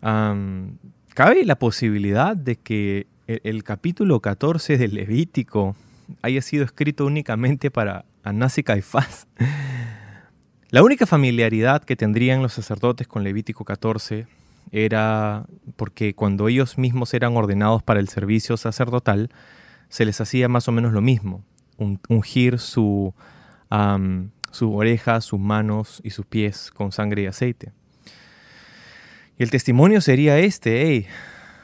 cabe 0.00 1.44
la 1.44 1.54
posibilidad 1.54 2.34
de 2.36 2.56
que 2.56 3.06
el, 3.28 3.40
el 3.44 3.62
capítulo 3.62 4.18
14 4.18 4.76
del 4.76 4.94
Levítico 4.94 5.76
haya 6.20 6.42
sido 6.42 6.64
escrito 6.64 7.06
únicamente 7.06 7.70
para 7.70 8.04
Anás 8.24 8.58
y 8.58 8.64
Caifás. 8.64 9.28
La 10.70 10.82
única 10.82 11.06
familiaridad 11.06 11.84
que 11.84 11.94
tendrían 11.94 12.42
los 12.42 12.54
sacerdotes 12.54 13.06
con 13.06 13.22
Levítico 13.22 13.64
14 13.64 14.26
era 14.72 15.44
porque 15.76 16.14
cuando 16.14 16.48
ellos 16.48 16.76
mismos 16.76 17.14
eran 17.14 17.36
ordenados 17.36 17.84
para 17.84 18.00
el 18.00 18.08
servicio 18.08 18.56
sacerdotal, 18.56 19.30
se 19.90 20.06
les 20.06 20.20
hacía 20.20 20.48
más 20.48 20.66
o 20.68 20.72
menos 20.72 20.92
lo 20.94 21.02
mismo, 21.02 21.44
ungir 22.08 22.58
su, 22.58 23.12
su 24.50 24.74
oreja, 24.74 25.20
sus 25.20 25.38
manos 25.38 26.00
y 26.02 26.10
sus 26.10 26.24
pies 26.24 26.70
con 26.70 26.92
sangre 26.92 27.22
y 27.22 27.26
aceite. 27.26 27.72
Y 29.36 29.42
el 29.42 29.50
testimonio 29.50 30.00
sería 30.00 30.38
este, 30.38 30.82
hey, 30.86 31.06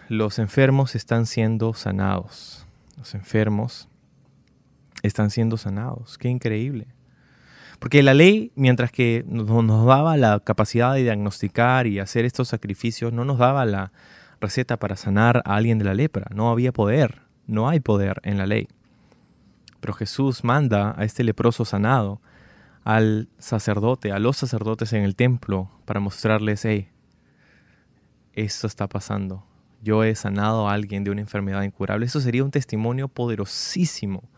los 0.09 0.39
enfermos 0.39 0.95
están 0.95 1.27
siendo 1.27 1.75
sanados. 1.75 2.67
Los 2.97 3.15
enfermos 3.15 3.89
están 5.03 5.31
siendo 5.31 5.57
sanados. 5.57 6.19
Qué 6.19 6.29
increíble. 6.29 6.87
Porque 7.79 8.03
la 8.03 8.15
ley, 8.15 8.53
mientras 8.55 8.91
que 8.91 9.25
nos, 9.29 9.47
daba 9.87 10.17
la 10.17 10.41
capacidad 10.41 10.95
de 10.95 11.03
diagnosticar 11.03 11.87
y 11.87 11.99
hacer 11.99 12.25
estos 12.25 12.49
sacrificios, 12.49 13.13
no 13.13 13.25
nos 13.25 13.39
daba 13.39 13.65
la 13.67 13.93
receta 14.41 14.79
para 14.79 14.97
sanar 14.97 15.43
a 15.45 15.57
alguien 15.57 15.79
de 15.79 15.85
la 15.85 15.95
lepra. 15.95 16.27
No 16.35 16.51
había 16.51 16.73
poder, 16.73 17.26
no 17.47 17.69
hay 17.69 17.81
poder 17.81 18.21
en 18.23 18.39
la 18.39 18.47
ley. 18.47 18.69
Pero 19.81 19.93
Jesús 19.93 20.45
manda 20.45 20.95
a 20.97 21.05
este 21.05 21.25
leproso 21.25 21.65
sanado 21.65 22.21
al 22.85 23.29
sacerdote, 23.39 24.13
a 24.13 24.19
los 24.19 24.37
sacerdotes 24.37 24.93
en 24.93 25.03
el 25.03 25.17
templo, 25.17 25.71
para 25.85 26.01
mostrarles, 26.01 26.65
hey, 26.65 26.89
esto 28.33 28.67
está 28.67 28.89
pasando. 28.89 29.45
Yo 29.83 30.05
he 30.05 30.15
sanado 30.15 30.69
a 30.69 30.73
alguien 30.73 31.05
de 31.05 31.11
una 31.11 31.21
enfermedad 31.21 31.63
incurable. 31.63 32.07
Eso 32.07 32.21
sería 32.21 32.45
un 32.45 32.51
testimonio 32.51 33.09
poderosísimo 33.09 34.29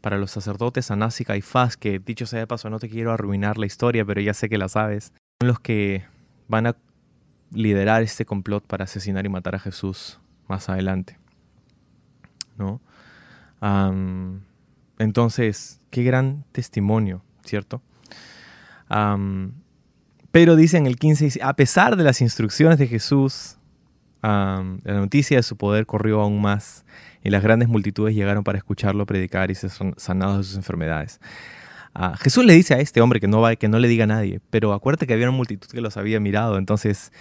para 0.00 0.18
los 0.18 0.30
sacerdotes 0.30 0.90
Anás 0.90 1.20
y 1.20 1.24
Caifás, 1.24 1.76
que 1.76 1.98
dicho 1.98 2.26
sea 2.26 2.40
de 2.40 2.46
paso, 2.46 2.70
no 2.70 2.78
te 2.78 2.88
quiero 2.88 3.12
arruinar 3.12 3.58
la 3.58 3.66
historia, 3.66 4.04
pero 4.04 4.20
ya 4.20 4.34
sé 4.34 4.48
que 4.48 4.58
la 4.58 4.68
sabes, 4.68 5.12
son 5.40 5.48
los 5.48 5.60
que 5.60 6.04
van 6.46 6.66
a 6.66 6.76
liderar 7.50 8.02
este 8.02 8.24
complot 8.24 8.64
para 8.66 8.84
asesinar 8.84 9.26
y 9.26 9.28
matar 9.28 9.54
a 9.54 9.58
Jesús 9.58 10.20
más 10.46 10.68
adelante. 10.68 11.18
¿No? 12.58 12.80
entonces, 14.98 15.80
qué 15.90 16.02
gran 16.02 16.44
testimonio, 16.52 17.22
¿cierto? 17.44 17.80
pero 20.30 20.56
dice 20.56 20.76
en 20.76 20.86
el 20.86 20.96
15, 20.96 21.40
a 21.42 21.54
pesar 21.54 21.96
de 21.96 22.04
las 22.04 22.20
instrucciones 22.20 22.78
de 22.78 22.86
Jesús, 22.86 23.56
la 24.22 24.62
noticia 24.84 25.36
de 25.36 25.42
su 25.42 25.56
poder 25.56 25.86
corrió 25.86 26.20
aún 26.20 26.40
más 26.40 26.84
y 27.22 27.30
las 27.30 27.42
grandes 27.42 27.68
multitudes 27.68 28.14
llegaron 28.14 28.44
para 28.44 28.58
escucharlo 28.58 29.06
predicar 29.06 29.50
y 29.50 29.54
ser 29.54 29.70
sanados 29.96 30.38
de 30.38 30.44
sus 30.44 30.56
enfermedades. 30.56 31.20
Jesús 32.20 32.44
le 32.44 32.52
dice 32.54 32.74
a 32.74 32.78
este 32.78 33.00
hombre 33.00 33.18
que 33.18 33.26
no, 33.26 33.40
va, 33.40 33.56
que 33.56 33.68
no 33.68 33.78
le 33.78 33.88
diga 33.88 34.04
a 34.04 34.06
nadie, 34.06 34.40
pero 34.50 34.72
acuérdate 34.72 35.06
que 35.06 35.14
había 35.14 35.28
una 35.28 35.36
multitud 35.36 35.68
que 35.68 35.80
los 35.80 35.96
había 35.96 36.20
mirado, 36.20 36.58
entonces 36.58 37.12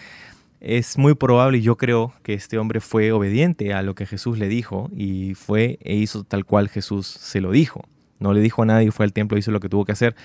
es 0.60 0.98
muy 0.98 1.14
probable 1.14 1.62
yo 1.62 1.78
creo 1.78 2.14
que 2.24 2.34
este 2.34 2.58
hombre 2.58 2.80
fue 2.80 3.12
obediente 3.12 3.74
a 3.74 3.82
lo 3.84 3.96
que 3.96 4.06
Jesús 4.06 4.38
le 4.38 4.48
dijo 4.48 4.90
y 4.96 5.34
fue 5.36 5.78
e 5.82 5.96
hizo 5.96 6.24
tal 6.24 6.46
cual 6.46 6.70
Jesús 6.70 7.08
se 7.08 7.42
lo 7.42 7.52
dijo. 7.52 7.84
No 8.20 8.34
le 8.34 8.42
dijo 8.42 8.64
a 8.64 8.66
nadie, 8.66 8.92
fue 8.92 9.06
al 9.06 9.14
templo, 9.14 9.38
hizo 9.38 9.52
lo 9.52 9.60
que 9.60 9.70
tuvo 9.70 9.86
que 9.86 9.92
hacer. 9.92 10.16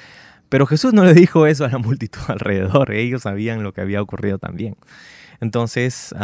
Pero 0.49 0.67
Jesús 0.67 0.93
no 0.93 1.05
le 1.05 1.15
dijo 1.15 1.47
eso 1.47 1.65
a 1.65 1.69
la 1.69 1.79
multitud 1.79 2.21
alrededor, 2.29 2.93
ellos 2.93 3.23
sabían 3.23 3.63
lo 3.63 3.73
que 3.73 3.81
había 3.81 4.03
ocurrido 4.03 4.39
también. 4.39 4.77
Entonces, 5.41 6.15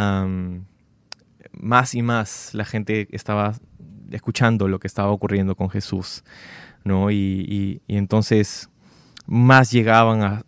más 1.51 1.95
y 1.95 2.01
más 2.01 2.53
la 2.53 2.65
gente 2.65 3.07
estaba 3.11 3.55
escuchando 4.11 4.67
lo 4.67 4.79
que 4.79 4.87
estaba 4.87 5.09
ocurriendo 5.09 5.55
con 5.55 5.69
Jesús, 5.69 6.23
¿no? 6.83 7.11
Y, 7.11 7.81
entonces 7.87 8.69
más 9.31 9.69
llegaban 9.71 10.43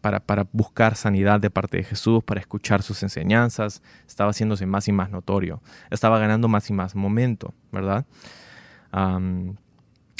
para, 0.00 0.46
buscar 0.52 0.96
sanidad 0.96 1.38
de 1.38 1.48
parte 1.48 1.76
de 1.76 1.84
Jesús, 1.84 2.24
para 2.24 2.40
escuchar 2.40 2.82
sus 2.82 3.04
enseñanzas, 3.04 3.82
estaba 4.08 4.30
haciéndose 4.30 4.66
más 4.66 4.88
y 4.88 4.92
más 4.92 5.10
notorio, 5.10 5.62
estaba 5.90 6.18
ganando 6.18 6.48
más 6.48 6.68
y 6.70 6.72
más 6.72 6.96
momento, 6.96 7.54
¿verdad? 7.70 8.04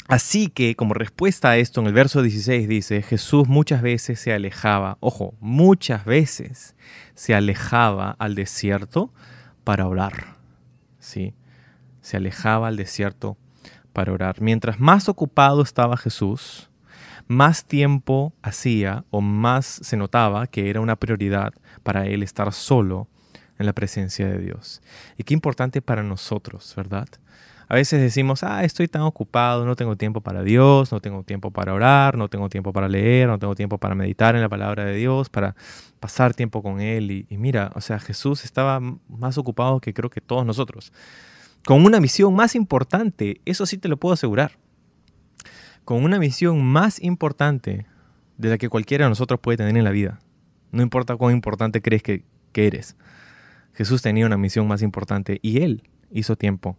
así 0.07 0.47
que 0.47 0.75
como 0.75 0.93
respuesta 0.93 1.49
a 1.49 1.57
esto, 1.57 1.81
en 1.81 1.87
el 1.87 1.93
verso 1.93 2.21
16 2.21 2.69
dice, 2.69 3.01
Jesús 3.01 3.49
muchas 3.49 3.81
veces 3.81 4.21
se 4.21 4.31
alejaba, 4.31 4.97
ojo, 5.01 5.33
muchas 5.41 6.05
veces 6.05 6.75
se 7.13 7.35
alejaba 7.35 8.15
al 8.19 8.35
desierto 8.35 9.11
para 9.65 9.85
orar, 9.87 10.35
¿sí? 11.01 11.33
Se 12.01 12.15
alejaba 12.15 12.69
al 12.69 12.77
desierto 12.77 13.35
para 13.91 14.13
orar. 14.13 14.39
Mientras 14.39 14.79
más 14.79 15.09
ocupado 15.09 15.61
estaba 15.61 15.97
Jesús, 15.97 16.70
más 17.27 17.65
tiempo 17.65 18.33
hacía 18.41 19.05
o 19.09 19.21
más 19.21 19.65
se 19.65 19.97
notaba 19.97 20.47
que 20.47 20.69
era 20.69 20.81
una 20.81 20.95
prioridad 20.95 21.53
para 21.83 22.05
él 22.05 22.23
estar 22.23 22.51
solo 22.53 23.07
en 23.57 23.65
la 23.65 23.73
presencia 23.73 24.27
de 24.27 24.39
Dios. 24.39 24.81
Y 25.17 25.23
qué 25.23 25.33
importante 25.33 25.81
para 25.81 26.03
nosotros, 26.03 26.73
¿verdad? 26.75 27.07
A 27.71 27.75
veces 27.75 28.01
decimos, 28.01 28.43
ah, 28.43 28.65
estoy 28.65 28.89
tan 28.89 29.03
ocupado, 29.03 29.65
no 29.65 29.77
tengo 29.77 29.95
tiempo 29.95 30.19
para 30.19 30.43
Dios, 30.43 30.91
no 30.91 30.99
tengo 30.99 31.23
tiempo 31.23 31.51
para 31.51 31.73
orar, 31.73 32.17
no 32.17 32.27
tengo 32.27 32.49
tiempo 32.49 32.73
para 32.73 32.89
leer, 32.89 33.29
no 33.29 33.39
tengo 33.39 33.55
tiempo 33.55 33.77
para 33.77 33.95
meditar 33.95 34.35
en 34.35 34.41
la 34.41 34.49
palabra 34.49 34.83
de 34.83 34.93
Dios, 34.95 35.29
para 35.29 35.55
pasar 36.01 36.33
tiempo 36.33 36.61
con 36.61 36.81
Él. 36.81 37.11
Y, 37.11 37.25
y 37.29 37.37
mira, 37.37 37.71
o 37.73 37.79
sea, 37.79 37.97
Jesús 37.99 38.43
estaba 38.43 38.81
más 39.07 39.37
ocupado 39.37 39.79
que 39.79 39.93
creo 39.93 40.09
que 40.09 40.19
todos 40.19 40.45
nosotros. 40.45 40.91
Con 41.65 41.85
una 41.85 42.01
misión 42.01 42.35
más 42.35 42.55
importante, 42.55 43.39
eso 43.45 43.65
sí 43.65 43.77
te 43.77 43.87
lo 43.87 43.95
puedo 43.95 44.15
asegurar. 44.15 44.57
Con 45.91 46.05
una 46.05 46.19
misión 46.19 46.63
más 46.63 47.03
importante 47.03 47.85
de 48.37 48.49
la 48.49 48.57
que 48.57 48.69
cualquiera 48.69 49.03
de 49.03 49.09
nosotros 49.09 49.41
puede 49.41 49.57
tener 49.57 49.75
en 49.75 49.83
la 49.83 49.91
vida. 49.91 50.21
No 50.71 50.83
importa 50.83 51.17
cuán 51.17 51.33
importante 51.33 51.81
crees 51.81 52.01
que, 52.01 52.23
que 52.53 52.65
eres. 52.65 52.95
Jesús 53.73 54.01
tenía 54.01 54.25
una 54.25 54.37
misión 54.37 54.69
más 54.69 54.83
importante 54.83 55.39
y 55.41 55.61
Él 55.61 55.83
hizo 56.09 56.37
tiempo 56.37 56.77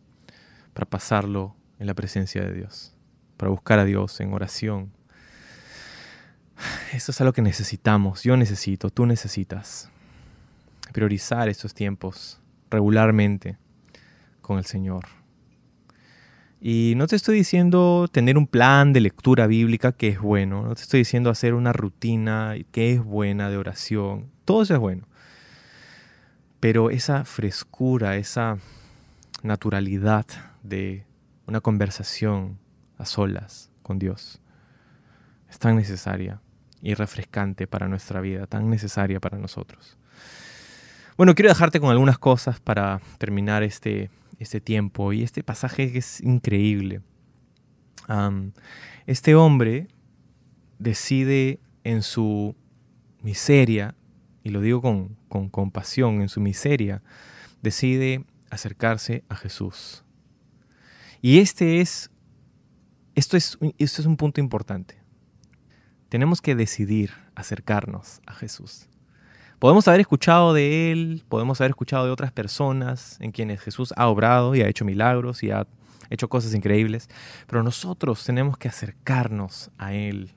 para 0.72 0.88
pasarlo 0.88 1.54
en 1.78 1.88
la 1.88 1.92
presencia 1.92 2.42
de 2.42 2.54
Dios, 2.54 2.94
para 3.36 3.50
buscar 3.50 3.78
a 3.78 3.84
Dios 3.84 4.18
en 4.20 4.32
oración. 4.32 4.90
Eso 6.94 7.12
es 7.12 7.20
algo 7.20 7.34
que 7.34 7.42
necesitamos, 7.42 8.22
yo 8.22 8.38
necesito, 8.38 8.88
tú 8.88 9.04
necesitas. 9.04 9.90
Priorizar 10.94 11.50
estos 11.50 11.74
tiempos 11.74 12.40
regularmente 12.70 13.58
con 14.40 14.56
el 14.56 14.64
Señor. 14.64 15.04
Y 16.64 16.94
no 16.96 17.08
te 17.08 17.16
estoy 17.16 17.38
diciendo 17.38 18.06
tener 18.12 18.38
un 18.38 18.46
plan 18.46 18.92
de 18.92 19.00
lectura 19.00 19.48
bíblica 19.48 19.90
que 19.90 20.06
es 20.06 20.20
bueno, 20.20 20.62
no 20.62 20.76
te 20.76 20.82
estoy 20.82 21.00
diciendo 21.00 21.28
hacer 21.28 21.54
una 21.54 21.72
rutina 21.72 22.54
que 22.70 22.92
es 22.92 23.02
buena 23.02 23.50
de 23.50 23.56
oración, 23.56 24.30
todo 24.44 24.62
eso 24.62 24.74
es 24.74 24.78
bueno. 24.78 25.08
Pero 26.60 26.90
esa 26.90 27.24
frescura, 27.24 28.16
esa 28.16 28.58
naturalidad 29.42 30.24
de 30.62 31.04
una 31.48 31.60
conversación 31.60 32.60
a 32.96 33.06
solas 33.06 33.72
con 33.82 33.98
Dios. 33.98 34.40
Es 35.50 35.58
tan 35.58 35.74
necesaria 35.74 36.40
y 36.80 36.94
refrescante 36.94 37.66
para 37.66 37.88
nuestra 37.88 38.20
vida, 38.20 38.46
tan 38.46 38.70
necesaria 38.70 39.18
para 39.18 39.36
nosotros. 39.36 39.98
Bueno, 41.22 41.36
quiero 41.36 41.50
dejarte 41.50 41.78
con 41.78 41.88
algunas 41.88 42.18
cosas 42.18 42.58
para 42.58 43.00
terminar 43.18 43.62
este, 43.62 44.10
este 44.40 44.60
tiempo 44.60 45.12
y 45.12 45.22
este 45.22 45.44
pasaje 45.44 45.96
es 45.96 46.20
increíble. 46.20 47.00
este 49.06 49.36
hombre 49.36 49.86
decide 50.80 51.60
en 51.84 52.02
su 52.02 52.56
miseria, 53.22 53.94
y 54.42 54.48
lo 54.48 54.60
digo 54.60 54.82
con, 54.82 55.16
con 55.28 55.48
compasión, 55.48 56.22
en 56.22 56.28
su 56.28 56.40
miseria, 56.40 57.04
decide 57.62 58.24
acercarse 58.50 59.22
a 59.28 59.36
Jesús. 59.36 60.02
Y 61.20 61.38
este 61.38 61.80
es, 61.80 62.10
esto 63.14 63.36
es, 63.36 63.56
esto 63.78 64.02
es 64.02 64.06
un 64.06 64.16
punto 64.16 64.40
importante. 64.40 64.96
Tenemos 66.08 66.42
que 66.42 66.56
decidir 66.56 67.12
acercarnos 67.36 68.20
a 68.26 68.34
Jesús. 68.34 68.88
Podemos 69.62 69.86
haber 69.86 70.00
escuchado 70.00 70.52
de 70.52 70.90
Él, 70.90 71.22
podemos 71.28 71.60
haber 71.60 71.70
escuchado 71.70 72.04
de 72.04 72.10
otras 72.10 72.32
personas 72.32 73.16
en 73.20 73.30
quienes 73.30 73.60
Jesús 73.60 73.94
ha 73.96 74.08
obrado 74.08 74.56
y 74.56 74.60
ha 74.60 74.66
hecho 74.66 74.84
milagros 74.84 75.44
y 75.44 75.52
ha 75.52 75.68
hecho 76.10 76.28
cosas 76.28 76.52
increíbles, 76.52 77.08
pero 77.46 77.62
nosotros 77.62 78.24
tenemos 78.24 78.58
que 78.58 78.66
acercarnos 78.66 79.70
a 79.78 79.94
Él, 79.94 80.32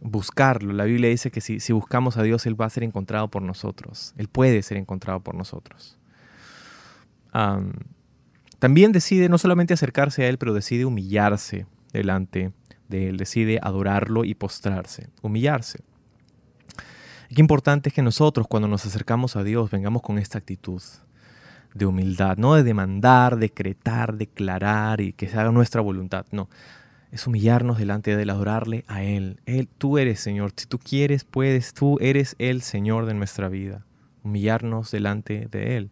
buscarlo. 0.00 0.72
La 0.72 0.84
Biblia 0.84 1.10
dice 1.10 1.30
que 1.30 1.42
si, 1.42 1.70
buscamos 1.74 2.16
a 2.16 2.22
Dios, 2.22 2.46
Él 2.46 2.58
va 2.58 2.64
a 2.64 2.70
ser 2.70 2.82
encontrado 2.82 3.28
por 3.28 3.42
nosotros, 3.42 4.14
Él 4.16 4.28
puede 4.28 4.62
ser 4.62 4.78
encontrado 4.78 5.20
por 5.20 5.34
nosotros 5.34 5.98
también 8.58 8.90
decide 8.90 9.28
no 9.28 9.36
solamente 9.36 9.74
acercarse 9.74 10.24
a 10.24 10.28
Él, 10.30 10.38
pero 10.38 10.54
decide 10.54 10.86
humillarse 10.86 11.66
delante 11.92 12.52
de 12.88 13.10
Él, 13.10 13.18
decide 13.18 13.60
adorarlo 13.62 14.24
y 14.24 14.34
postrarse, 14.34 15.10
humillarse. 15.20 15.80
Y 17.28 17.34
qué 17.34 17.40
importante 17.40 17.90
es 17.90 17.94
que 17.94 18.02
nosotros 18.02 18.46
cuando 18.48 18.68
nos 18.68 18.86
acercamos 18.86 19.36
a 19.36 19.44
Dios 19.44 19.70
vengamos 19.70 20.02
con 20.02 20.18
esta 20.18 20.38
actitud 20.38 20.82
de 21.74 21.86
humildad, 21.86 22.38
no 22.38 22.54
de 22.54 22.62
demandar, 22.62 23.36
decretar, 23.36 24.16
declarar 24.16 25.00
y 25.00 25.12
que 25.12 25.28
se 25.28 25.38
haga 25.38 25.52
nuestra 25.52 25.80
voluntad, 25.80 26.26
no. 26.30 26.48
Es 27.10 27.26
humillarnos 27.26 27.78
delante 27.78 28.14
de 28.14 28.22
Él, 28.22 28.30
adorarle 28.30 28.84
a 28.86 29.02
Él. 29.02 29.40
Él, 29.46 29.66
tú 29.78 29.96
eres 29.96 30.20
Señor. 30.20 30.52
Si 30.56 30.66
tú 30.66 30.78
quieres, 30.78 31.24
puedes. 31.24 31.72
Tú 31.72 31.96
eres 32.00 32.36
el 32.38 32.60
Señor 32.60 33.06
de 33.06 33.14
nuestra 33.14 33.48
vida. 33.48 33.84
Humillarnos 34.24 34.90
delante 34.90 35.48
de 35.50 35.78
Él. 35.78 35.90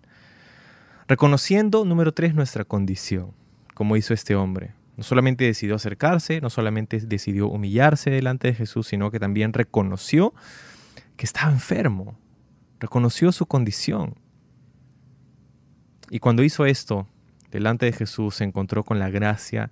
Reconociendo, 1.09 1.85
número 1.87 2.13
tres, 2.13 2.35
nuestra 2.35 2.65
condición, 2.65 3.31
como 3.73 3.97
hizo 3.97 4.13
este 4.13 4.37
hombre. 4.37 4.73
No 4.99 5.05
solamente 5.05 5.45
decidió 5.45 5.77
acercarse, 5.77 6.41
no 6.41 6.51
solamente 6.51 6.99
decidió 7.01 7.49
humillarse 7.49 8.11
delante 8.11 8.49
de 8.49 8.55
Jesús, 8.55 8.89
sino 8.89 9.11
que 9.11 9.21
también 9.21 9.53
reconoció 9.53 10.35
que 11.17 11.27
estaba 11.27 11.51
enfermo, 11.51 12.19
reconoció 12.79 13.33
su 13.33 13.47
condición. 13.47 14.15
Y 16.11 16.19
cuando 16.19 16.43
hizo 16.43 16.67
esto, 16.67 17.07
delante 17.51 17.87
de 17.87 17.93
Jesús 17.93 18.37
se 18.37 18.45
encontró 18.45 18.85
con 18.85 18.99
la 18.99 19.11
gracia 19.11 19.71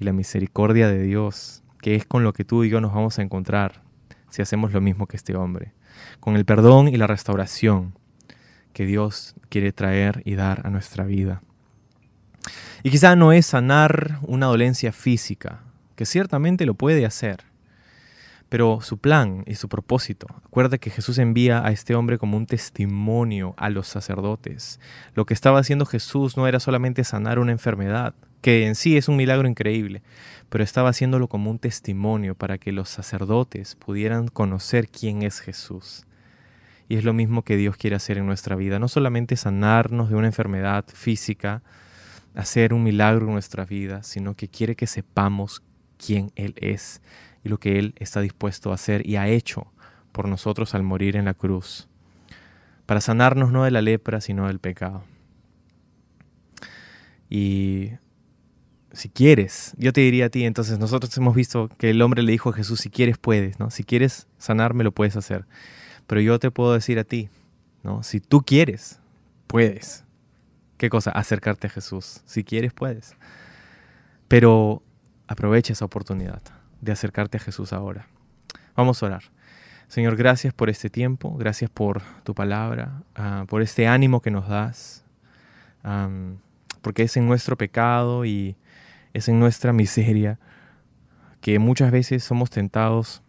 y 0.00 0.04
la 0.04 0.12
misericordia 0.12 0.88
de 0.88 1.02
Dios, 1.02 1.62
que 1.80 1.94
es 1.94 2.04
con 2.04 2.24
lo 2.24 2.32
que 2.32 2.44
tú 2.44 2.64
y 2.64 2.70
yo 2.70 2.80
nos 2.80 2.94
vamos 2.94 3.18
a 3.18 3.22
encontrar 3.22 3.82
si 4.30 4.42
hacemos 4.42 4.72
lo 4.72 4.80
mismo 4.80 5.06
que 5.06 5.16
este 5.16 5.36
hombre, 5.36 5.72
con 6.20 6.36
el 6.36 6.44
perdón 6.44 6.88
y 6.88 6.96
la 6.96 7.06
restauración 7.06 7.94
que 8.72 8.86
Dios 8.86 9.34
quiere 9.48 9.72
traer 9.72 10.22
y 10.24 10.34
dar 10.34 10.66
a 10.66 10.70
nuestra 10.70 11.04
vida. 11.04 11.42
Y 12.82 12.90
quizá 12.90 13.16
no 13.16 13.32
es 13.32 13.46
sanar 13.46 14.18
una 14.22 14.46
dolencia 14.46 14.92
física, 14.92 15.60
que 15.96 16.06
ciertamente 16.06 16.64
lo 16.66 16.74
puede 16.74 17.04
hacer, 17.04 17.44
pero 18.48 18.80
su 18.80 18.98
plan 18.98 19.44
y 19.46 19.56
su 19.56 19.68
propósito. 19.68 20.26
Acuerda 20.44 20.78
que 20.78 20.90
Jesús 20.90 21.18
envía 21.18 21.64
a 21.64 21.70
este 21.70 21.94
hombre 21.94 22.18
como 22.18 22.36
un 22.36 22.46
testimonio 22.46 23.54
a 23.56 23.68
los 23.68 23.88
sacerdotes. 23.88 24.80
Lo 25.14 25.26
que 25.26 25.34
estaba 25.34 25.58
haciendo 25.58 25.84
Jesús 25.84 26.36
no 26.36 26.46
era 26.46 26.60
solamente 26.60 27.04
sanar 27.04 27.38
una 27.38 27.52
enfermedad, 27.52 28.14
que 28.40 28.66
en 28.66 28.74
sí 28.74 28.96
es 28.96 29.08
un 29.08 29.16
milagro 29.16 29.48
increíble, 29.48 30.02
pero 30.48 30.64
estaba 30.64 30.90
haciéndolo 30.90 31.28
como 31.28 31.50
un 31.50 31.58
testimonio 31.58 32.34
para 32.34 32.56
que 32.56 32.72
los 32.72 32.88
sacerdotes 32.88 33.74
pudieran 33.74 34.28
conocer 34.28 34.88
quién 34.88 35.22
es 35.22 35.40
Jesús. 35.40 36.06
Y 36.88 36.96
es 36.96 37.04
lo 37.04 37.12
mismo 37.12 37.42
que 37.42 37.56
Dios 37.56 37.76
quiere 37.76 37.96
hacer 37.96 38.16
en 38.16 38.26
nuestra 38.26 38.56
vida, 38.56 38.78
no 38.78 38.88
solamente 38.88 39.36
sanarnos 39.36 40.08
de 40.08 40.16
una 40.16 40.28
enfermedad 40.28 40.86
física, 40.86 41.60
hacer 42.34 42.72
un 42.72 42.82
milagro 42.82 43.26
en 43.26 43.32
nuestra 43.32 43.66
vida, 43.66 44.02
sino 44.02 44.34
que 44.34 44.48
quiere 44.48 44.74
que 44.74 44.86
sepamos 44.86 45.62
quién 45.98 46.32
Él 46.34 46.54
es 46.56 47.02
lo 47.48 47.58
que 47.58 47.78
Él 47.78 47.94
está 47.96 48.20
dispuesto 48.20 48.70
a 48.70 48.74
hacer 48.74 49.06
y 49.06 49.16
ha 49.16 49.28
hecho 49.28 49.66
por 50.12 50.28
nosotros 50.28 50.74
al 50.74 50.82
morir 50.82 51.16
en 51.16 51.24
la 51.24 51.34
cruz, 51.34 51.86
para 52.86 53.00
sanarnos 53.00 53.52
no 53.52 53.64
de 53.64 53.70
la 53.70 53.82
lepra, 53.82 54.20
sino 54.20 54.46
del 54.46 54.58
pecado. 54.58 55.04
Y 57.30 57.92
si 58.92 59.08
quieres, 59.10 59.74
yo 59.76 59.92
te 59.92 60.00
diría 60.00 60.26
a 60.26 60.28
ti, 60.30 60.44
entonces 60.44 60.78
nosotros 60.78 61.16
hemos 61.18 61.34
visto 61.34 61.68
que 61.78 61.90
el 61.90 62.02
hombre 62.02 62.22
le 62.22 62.32
dijo 62.32 62.50
a 62.50 62.52
Jesús, 62.52 62.80
si 62.80 62.90
quieres 62.90 63.18
puedes, 63.18 63.60
¿no? 63.60 63.70
Si 63.70 63.84
quieres 63.84 64.26
sanarme 64.38 64.84
lo 64.84 64.92
puedes 64.92 65.16
hacer. 65.16 65.44
Pero 66.06 66.20
yo 66.20 66.38
te 66.38 66.50
puedo 66.50 66.72
decir 66.72 66.98
a 66.98 67.04
ti, 67.04 67.28
¿no? 67.82 68.02
Si 68.02 68.20
tú 68.20 68.40
quieres, 68.40 68.98
puedes. 69.46 70.04
¿Qué 70.78 70.88
cosa? 70.88 71.10
Acercarte 71.10 71.66
a 71.66 71.70
Jesús. 71.70 72.22
Si 72.24 72.44
quieres, 72.44 72.72
puedes. 72.72 73.14
Pero 74.26 74.82
aprovecha 75.26 75.74
esa 75.74 75.84
oportunidad 75.84 76.40
de 76.80 76.92
acercarte 76.92 77.36
a 77.38 77.40
Jesús 77.40 77.72
ahora. 77.72 78.06
Vamos 78.76 79.02
a 79.02 79.06
orar. 79.06 79.22
Señor, 79.88 80.16
gracias 80.16 80.52
por 80.52 80.68
este 80.68 80.90
tiempo, 80.90 81.34
gracias 81.36 81.70
por 81.70 82.02
tu 82.22 82.34
palabra, 82.34 83.02
ah, 83.16 83.46
por 83.48 83.62
este 83.62 83.86
ánimo 83.86 84.20
que 84.20 84.30
nos 84.30 84.46
das, 84.48 85.04
porque 86.82 87.04
es 87.04 87.16
en 87.16 87.26
nuestro 87.26 87.56
pecado 87.56 88.26
y 88.26 88.56
es 89.14 89.28
en 89.28 89.40
nuestra 89.40 89.72
miseria 89.72 90.38
que 91.40 91.58
muchas 91.58 91.90
veces 91.90 92.22
somos 92.22 92.50
tentados 92.50 93.22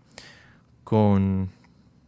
con 0.83 1.49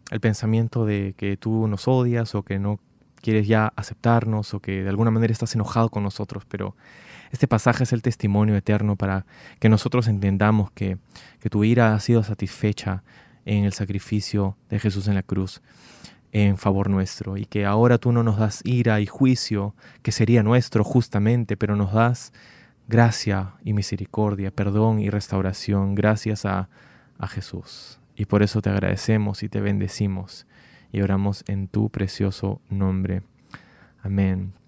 el 0.09 0.19
pensamiento 0.19 0.85
de 0.85 1.13
que 1.15 1.37
tú 1.37 1.67
nos 1.67 1.87
odias 1.87 2.35
o 2.35 2.43
que 2.43 2.59
no 2.59 2.79
quieres 3.21 3.47
ya 3.47 3.71
aceptarnos 3.75 4.53
o 4.53 4.59
que 4.59 4.83
de 4.83 4.89
alguna 4.89 5.11
manera 5.11 5.31
estás 5.31 5.55
enojado 5.55 5.89
con 5.89 6.03
nosotros, 6.03 6.43
pero 6.49 6.75
este 7.31 7.47
pasaje 7.47 7.83
es 7.83 7.93
el 7.93 8.01
testimonio 8.01 8.55
eterno 8.55 8.95
para 8.95 9.25
que 9.59 9.69
nosotros 9.69 10.07
entendamos 10.07 10.71
que, 10.71 10.97
tu 11.49 11.63
ira 11.63 11.95
ha 11.95 11.99
sido 11.99 12.23
satisfecha 12.23 13.03
en 13.45 13.65
el 13.65 13.73
sacrificio 13.73 14.55
de 14.69 14.79
Jesús 14.79 15.07
en 15.07 15.15
la 15.15 15.23
cruz 15.23 15.61
en 16.33 16.57
favor 16.57 16.89
nuestro 16.89 17.35
y 17.35 17.45
que 17.45 17.65
ahora 17.65 17.97
tú 17.97 18.11
no 18.11 18.23
nos 18.23 18.37
das 18.37 18.61
ira 18.63 19.01
y 19.01 19.05
juicio 19.05 19.75
que 20.01 20.11
sería 20.11 20.43
nuestro 20.43 20.83
justamente, 20.83 21.57
pero 21.57 21.75
nos 21.75 21.93
das 21.93 22.31
gracia 22.87 23.53
y 23.63 23.73
misericordia, 23.73 24.51
perdón 24.51 24.99
y 24.99 25.09
restauración 25.09 25.95
gracias 25.95 26.45
a 26.45 26.67
Jesús. 27.27 27.99
Y 28.15 28.25
por 28.25 28.43
eso 28.43 28.61
te 28.61 28.69
agradecemos 28.69 29.41
y 29.43 29.49
te 29.49 29.61
bendecimos 29.61 30.45
y 30.91 31.01
oramos 31.01 31.43
en 31.47 31.67
tu 31.67 31.89
precioso 31.89 32.61
nombre. 32.69 33.23
Amén. 34.03 34.60